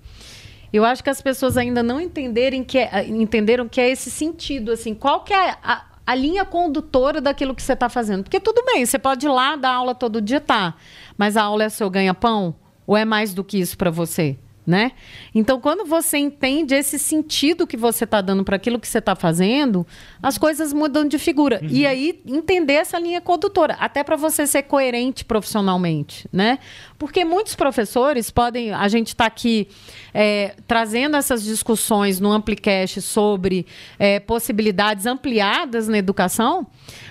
[0.77, 4.71] eu acho que as pessoas ainda não entenderem que é, entenderam que é esse sentido,
[4.71, 8.23] assim, qual que é a, a linha condutora daquilo que você está fazendo.
[8.23, 10.75] Porque tudo bem, você pode ir lá dar aula todo dia, tá.
[11.17, 12.55] Mas a aula é seu ganha-pão?
[12.85, 14.37] Ou é mais do que isso para você?
[14.65, 14.91] Né?
[15.33, 19.15] Então, quando você entende esse sentido que você está dando para aquilo que você está
[19.15, 19.85] fazendo,
[20.21, 21.59] as coisas mudam de figura.
[21.61, 21.69] Uhum.
[21.69, 26.59] E aí, entender essa linha condutora, até para você ser coerente profissionalmente, né?
[26.97, 28.71] Porque muitos professores podem.
[28.71, 29.67] A gente está aqui
[30.13, 33.65] é, trazendo essas discussões no Amplicast sobre
[33.99, 36.67] é, possibilidades ampliadas na educação,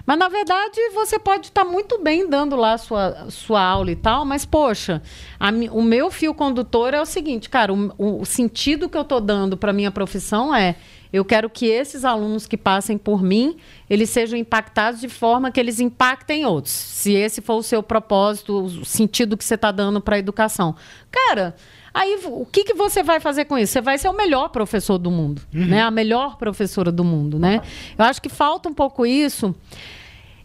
[0.07, 3.91] mas na verdade você pode estar tá muito bem dando lá a sua, sua aula
[3.91, 5.03] e tal, mas poxa,
[5.43, 9.21] a, o meu fio condutor é o seguinte, cara, o, o sentido que eu estou
[9.21, 10.77] dando para minha profissão é
[11.13, 13.57] eu quero que esses alunos que passem por mim,
[13.91, 16.73] eles sejam impactados de forma que eles impactem outros.
[16.73, 20.77] Se esse for o seu propósito, o sentido que você está dando para a educação.
[21.11, 21.57] Cara,
[21.95, 23.75] Aí, o que, que você vai fazer com isso?
[23.75, 25.67] Você vai ser o melhor professor do mundo, uhum.
[25.67, 25.83] né?
[25.83, 27.61] A melhor professora do mundo, né?
[27.99, 29.55] Eu acho que falta um pouco isso.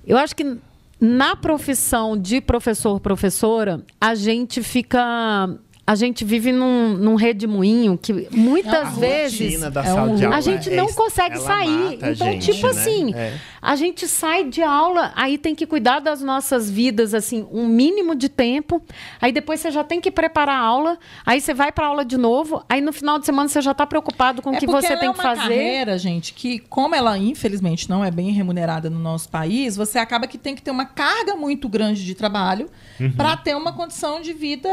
[0.06, 0.58] Eu acho que
[1.00, 5.50] na profissão de professor, professora, a gente fica
[5.88, 10.90] a gente vive num, num redemoinho que muitas a vezes é um, a gente não
[10.90, 11.94] é, consegue sair.
[11.94, 12.72] Então, gente, tipo né?
[12.74, 13.38] assim, é.
[13.62, 18.16] a gente sai de aula, aí tem que cuidar das nossas vidas, assim, um mínimo
[18.16, 18.84] de tempo.
[19.22, 22.18] Aí depois você já tem que preparar a aula, aí você vai para aula de
[22.18, 24.98] novo, aí no final de semana você já está preocupado com o é que você
[24.98, 25.30] tem é que fazer.
[25.30, 29.78] É uma carreira, gente, que como ela infelizmente não é bem remunerada no nosso país,
[29.78, 32.70] você acaba que tem que ter uma carga muito grande de trabalho
[33.00, 33.14] uhum.
[33.14, 34.70] para ter uma condição de vida,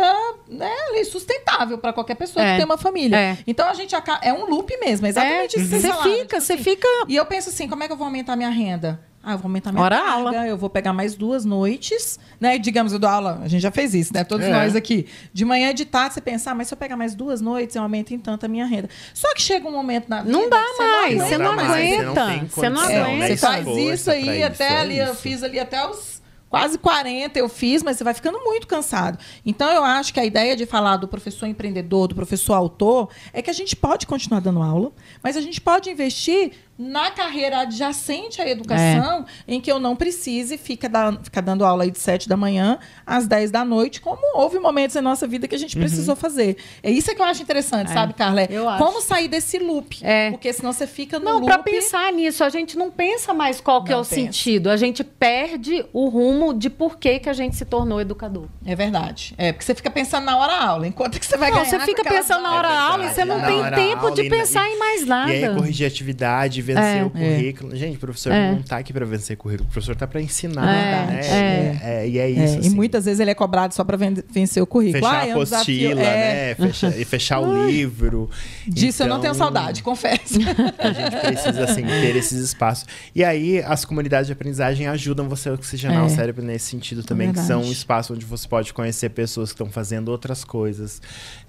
[0.49, 2.52] né, sustentável para qualquer pessoa é.
[2.52, 3.16] que tem uma família.
[3.16, 3.38] É.
[3.46, 5.70] Então a gente é um loop mesmo, é exatamente isso.
[5.70, 6.62] Você fica, você assim.
[6.62, 6.88] fica.
[7.09, 9.00] E eu penso assim, como é que eu vou aumentar minha renda?
[9.26, 10.46] Ah, eu vou aumentar minha Hora carga, aula.
[10.46, 12.59] eu vou pegar mais duas noites, né?
[12.59, 14.22] Digamos, eu dou aula, a gente já fez isso, né?
[14.22, 14.50] Todos é.
[14.52, 15.07] nós aqui.
[15.32, 17.74] De manhã e de tarde, você pensar, ah, mas se eu pegar mais duas noites,
[17.74, 18.90] eu aumento em tanto a minha renda.
[19.14, 20.30] Só que chega um momento na vida.
[20.30, 22.46] Não dá mais, você não aguenta.
[22.50, 23.26] Você não aguenta.
[23.28, 26.14] Você faz isso aí, até ali, eu fiz ali até os
[26.55, 29.18] quase 40 eu fiz, mas você vai ficando muito cansado.
[29.44, 33.42] Então, eu acho que a ideia de falar do professor empreendedor, do professor autor, é
[33.42, 38.41] que a gente pode continuar dando aula, mas a gente pode investir na carreira adjacente
[38.41, 39.55] à educação, é.
[39.55, 42.79] em que eu não precise ficar, da, ficar dando aula aí de 7 da manhã
[43.07, 45.83] às 10 da noite, como houve momentos na nossa vida que a gente uhum.
[45.83, 46.57] precisou fazer.
[46.83, 47.95] É isso que eu acho interessante, é.
[47.95, 48.43] sabe, Carla?
[48.43, 49.07] É eu como acho.
[49.07, 49.99] sair desse loop.
[50.03, 50.31] É.
[50.31, 51.47] Porque senão você fica no não, loop.
[51.47, 54.14] Não, para pensar nisso, a gente não pensa mais qual que é o pensa.
[54.14, 54.68] sentido.
[54.68, 58.49] A gente perde o rumo de por que, que a gente se tornou educador.
[58.66, 59.35] É verdade.
[59.39, 61.70] É, porque você fica pensando na hora aula, enquanto que você vai não, ganhar.
[61.70, 64.79] Você fica pensando na hora é aula e você não tem tempo de pensar em
[64.79, 65.33] mais nada.
[65.33, 67.05] E aí corrigir atividade, vencer é.
[67.05, 67.77] o currículo currículo.
[67.77, 68.53] Gente, o professor é.
[68.53, 70.62] não está aqui para vencer currículo, o professor está para ensinar.
[70.62, 71.07] É.
[71.07, 71.21] Né?
[71.23, 72.05] É.
[72.05, 72.09] é.
[72.09, 72.59] e é isso.
[72.59, 72.69] Assim.
[72.69, 75.05] E muitas vezes ele é cobrado só para vencer o currículo.
[75.05, 76.55] Fechar ah, a apostila, né?
[76.55, 78.31] Fechar, e fechar o livro.
[78.67, 80.39] Disso então, eu não tenho então, saudade, confesso.
[80.79, 82.87] A gente precisa assim, ter esses espaços.
[83.15, 87.33] E aí, as comunidades de aprendizagem ajudam você a oxigenar o cérebro nesse sentido também,
[87.33, 91.01] que são um espaço onde você pode conhecer pessoas que estão fazendo outras coisas.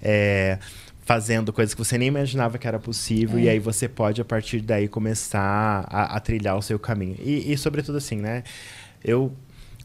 [0.02, 0.58] É,
[1.06, 3.42] fazendo coisas que você nem imaginava que era possível, é.
[3.42, 7.16] e aí você pode, a partir daí, começar a, a trilhar o seu caminho.
[7.20, 8.42] E, e, sobretudo, assim, né?
[9.04, 9.32] Eu,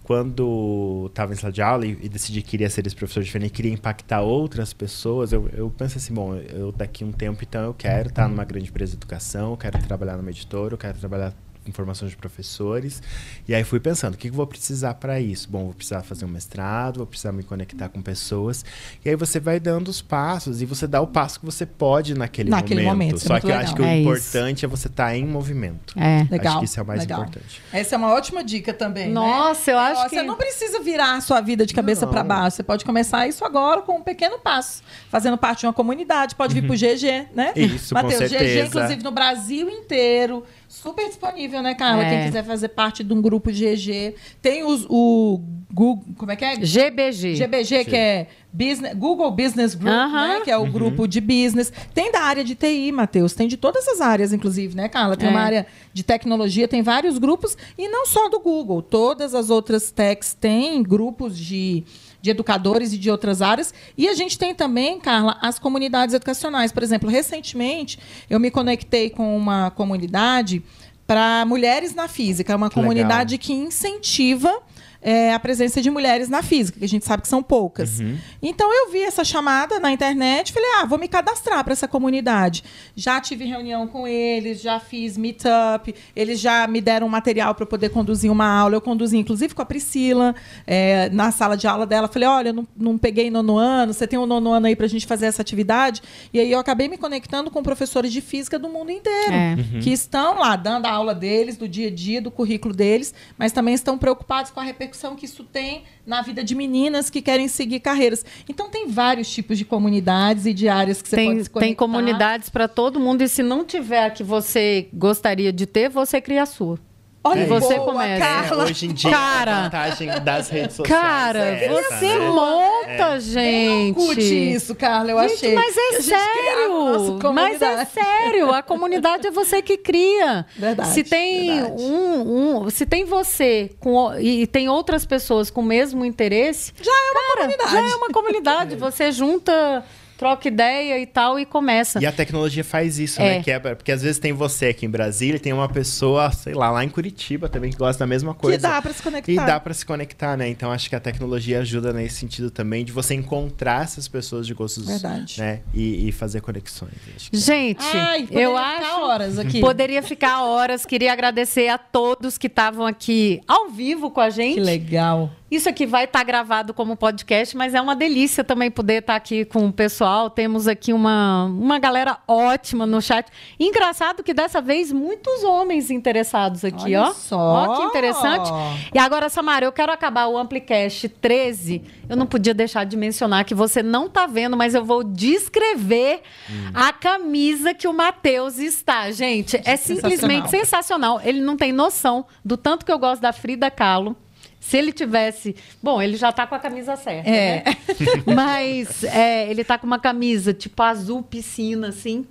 [0.04, 3.52] quando estava em sala de aula e, e, decidi que queria ser esse professor diferente,
[3.52, 7.66] queria impactar outras pessoas, eu, eu pensei assim, bom, eu daqui a um tempo, então,
[7.66, 10.98] eu quero estar numa grande empresa de educação, eu quero trabalhar numa editora, eu quero
[10.98, 11.36] trabalhar
[11.66, 13.02] informações de professores.
[13.48, 15.50] E aí fui pensando, o que, vou precisar para isso?
[15.50, 18.66] Bom, vou precisar fazer um mestrado, vou precisar me conectar com pessoas.
[19.06, 22.14] E aí você vai dando os passos e você dá o passo que você pode
[22.16, 22.94] naquele, naquele momento.
[22.94, 23.16] momento.
[23.16, 23.62] É Só que legal.
[23.62, 25.94] eu acho que é o importante é você estar tá em movimento.
[25.98, 26.54] É, legal.
[26.54, 27.22] Acho que isso é o mais legal.
[27.22, 27.62] importante.
[27.72, 29.08] Essa é uma ótima dica também.
[29.08, 29.14] Né?
[29.14, 29.78] Nossa, né?
[29.78, 30.16] eu acho que.
[30.16, 32.58] Você não precisa virar a sua vida de cabeça para baixo.
[32.58, 34.82] Você pode começar isso agora com um pequeno passo.
[35.10, 36.68] Fazendo parte de uma comunidade, pode vir uhum.
[36.68, 37.54] pro GG, né?
[37.56, 38.62] Isso, Mateus, com certeza.
[38.62, 42.04] GG, inclusive, no Brasil inteiro super disponível, né, Carla?
[42.04, 42.10] É.
[42.10, 44.16] Quem quiser fazer parte de um grupo GG.
[44.42, 45.42] Tem os, o
[45.72, 46.56] Google, como é que é?
[46.56, 47.36] GBG.
[47.36, 50.28] GBG, que é Business, Google Business Group, uh -huh.
[50.28, 50.42] né?
[50.46, 50.72] Que é o uhum.
[50.72, 51.72] grupo de business.
[51.94, 53.34] Tem da área de TI, Matheus.
[53.34, 55.18] Tem de todas as áreas, inclusive, né, Carla?
[55.18, 55.32] Tem é.
[55.32, 57.58] uma área de tecnologia, tem vários grupos.
[57.78, 58.82] E não só do Google.
[58.82, 61.84] Todas as outras techs têm grupos de
[62.22, 63.74] de educadores e de outras áreas.
[63.98, 66.72] E a gente tem também, Carla, as comunidades educacionais.
[66.72, 67.98] Por exemplo, recentemente
[68.30, 70.64] eu me conectei com uma comunidade
[71.08, 73.46] para mulheres na física, uma que comunidade legal.
[73.46, 74.62] que incentiva
[75.02, 78.00] é, a presença de mulheres na física, que a gente sabe que são poucas.
[78.00, 78.18] Uhum.
[78.42, 82.64] Então eu vi essa chamada na internet, falei, ah, vou me cadastrar para essa comunidade.
[82.96, 87.90] Já tive reunião com eles, já fiz meetup, eles já me deram material para poder
[87.90, 88.76] conduzir uma aula.
[88.76, 90.36] Eu conduzi, inclusive, com a Priscila,
[90.68, 92.08] é, na sala de aula dela.
[92.08, 94.86] Falei, olha, eu não, não peguei nono ano, você tem um nono ano aí para
[94.86, 96.02] a gente fazer essa atividade?
[96.32, 99.56] E aí eu acabei me conectando com professores de física do mundo inteiro, é.
[99.56, 99.80] uhum.
[99.80, 103.52] que estão lá dando a aula deles, do dia a dia, do currículo deles, mas
[103.52, 107.22] também estão preocupados com a repercussão repercussão que isso tem na vida de meninas que
[107.22, 108.26] querem seguir carreiras.
[108.48, 111.68] Então tem vários tipos de comunidades e de áreas que você tem, pode se conectar.
[111.68, 115.90] Tem comunidades para todo mundo e se não tiver a que você gostaria de ter,
[115.90, 116.78] você cria a sua.
[117.24, 118.26] Olha, é você boa, começa.
[118.26, 118.64] Carla.
[118.64, 121.02] É, hoje em dia, cara, a vantagem das redes sociais.
[121.02, 122.30] Cara, é você essa, né?
[122.30, 123.20] monta, é.
[123.20, 123.88] gente.
[123.88, 125.54] Não curte isso, Carla, eu gente, achei.
[125.54, 127.20] Mas é sério.
[127.32, 128.52] Mas é sério.
[128.52, 130.48] A comunidade é você que cria.
[130.56, 130.90] Verdade.
[130.90, 131.84] Se tem verdade.
[131.84, 136.92] Um, um, se tem você com, e tem outras pessoas com o mesmo interesse, já
[136.92, 137.72] é uma cara, comunidade.
[137.72, 138.76] Já é uma comunidade.
[138.82, 139.86] Você junta
[140.22, 142.00] troca ideia e tal e começa.
[142.00, 143.28] E a tecnologia faz isso, né?
[143.28, 143.38] é.
[143.38, 143.44] né?
[143.44, 146.54] Que é, porque às vezes tem você aqui em Brasília e tem uma pessoa, sei
[146.54, 148.56] lá, lá em Curitiba também que gosta da mesma coisa.
[148.56, 149.32] Que dá para se conectar.
[149.32, 150.48] E dá para se conectar, né?
[150.48, 154.54] Então acho que a tecnologia ajuda nesse sentido também de você encontrar essas pessoas de
[154.54, 155.40] gostos, Verdade.
[155.40, 155.62] né?
[155.74, 156.92] E, e fazer conexões.
[157.34, 157.36] É.
[157.36, 159.60] Gente, Ai, eu acho horas aqui.
[159.60, 160.86] Poderia ficar horas.
[160.86, 164.54] Queria agradecer a todos que estavam aqui ao vivo com a gente.
[164.54, 165.32] Que legal.
[165.52, 169.14] Isso aqui vai estar tá gravado como podcast, mas é uma delícia também poder estar
[169.14, 170.11] tá aqui com o pessoal.
[170.34, 173.28] Temos aqui uma, uma galera ótima no chat.
[173.60, 177.14] Engraçado que dessa vez muitos homens interessados aqui, Olha ó.
[177.14, 177.38] Só.
[177.38, 178.50] Ó, que interessante.
[178.94, 181.84] E agora, Samara, eu quero acabar o Amplicast 13.
[182.10, 186.22] Eu não podia deixar de mencionar que você não está vendo, mas eu vou descrever
[186.50, 186.72] hum.
[186.74, 189.12] a camisa que o Matheus está.
[189.12, 191.20] Gente, é simplesmente sensacional.
[191.20, 191.22] sensacional.
[191.24, 194.16] Ele não tem noção do tanto que eu gosto da Frida Kahlo.
[194.62, 195.56] Se ele tivesse.
[195.82, 197.28] Bom, ele já tá com a camisa certa.
[197.28, 197.64] É.
[197.66, 197.76] Né?
[198.34, 202.26] Mas é, ele tá com uma camisa tipo azul piscina, assim.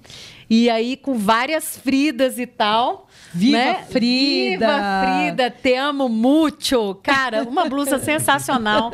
[0.50, 3.06] E aí com várias Fridas e tal.
[3.32, 3.84] Viva né?
[3.88, 4.66] Frida!
[4.66, 6.98] Viva Frida, te amo muito!
[7.04, 8.90] Cara, uma blusa sensacional.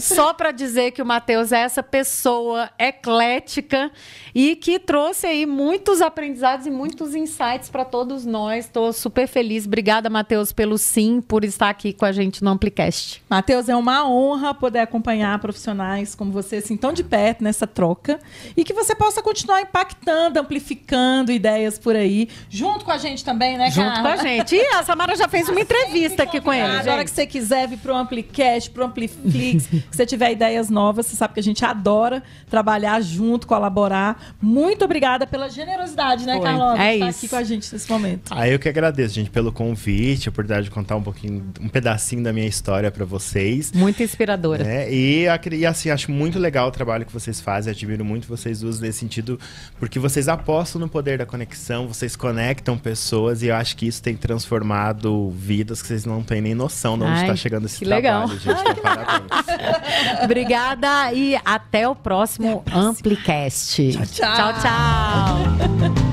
[0.00, 3.92] Só para dizer que o Matheus é essa pessoa eclética
[4.34, 8.64] e que trouxe aí muitos aprendizados e muitos insights para todos nós.
[8.64, 9.64] Estou super feliz.
[9.64, 13.22] Obrigada, Matheus, pelo sim, por estar aqui com a gente no Amplicast.
[13.30, 18.18] Matheus, é uma honra poder acompanhar profissionais como você assim tão de perto nessa troca
[18.56, 20.95] e que você possa continuar impactando, amplificando
[21.32, 24.54] ideias por aí, junto com a gente também, né, junto com a gente.
[24.54, 26.76] E a Samara já fez uma entrevista aqui com ele.
[26.76, 30.70] Agora que você quiser vir para o Amplicast, para o Ampliflix, que você tiver ideias
[30.70, 34.34] novas, você sabe que a gente adora trabalhar junto, colaborar.
[34.40, 36.82] Muito obrigada pela generosidade, né, Carlota?
[36.82, 37.18] É estar isso.
[37.18, 38.30] aqui com a gente nesse momento.
[38.30, 42.22] Ah, eu que agradeço, gente, pelo convite, a oportunidade de contar um pouquinho, um pedacinho
[42.22, 43.72] da minha história para vocês.
[43.72, 44.64] Muito inspiradora.
[44.64, 44.92] Né?
[44.92, 48.80] E, e, assim, acho muito legal o trabalho que vocês fazem, admiro muito vocês duas
[48.80, 49.38] nesse sentido,
[49.78, 54.02] porque vocês apostam no poder da conexão, vocês conectam pessoas e eu acho que isso
[54.02, 58.28] tem transformado vidas que vocês não têm nem noção de onde está chegando esse trabalho,
[58.28, 58.28] legal.
[58.28, 58.60] gente.
[58.60, 60.22] Então, parabéns.
[60.24, 63.92] Obrigada e até o próximo Amplicast.
[64.12, 64.34] tchau.
[64.34, 64.52] tchau.
[64.60, 66.05] tchau.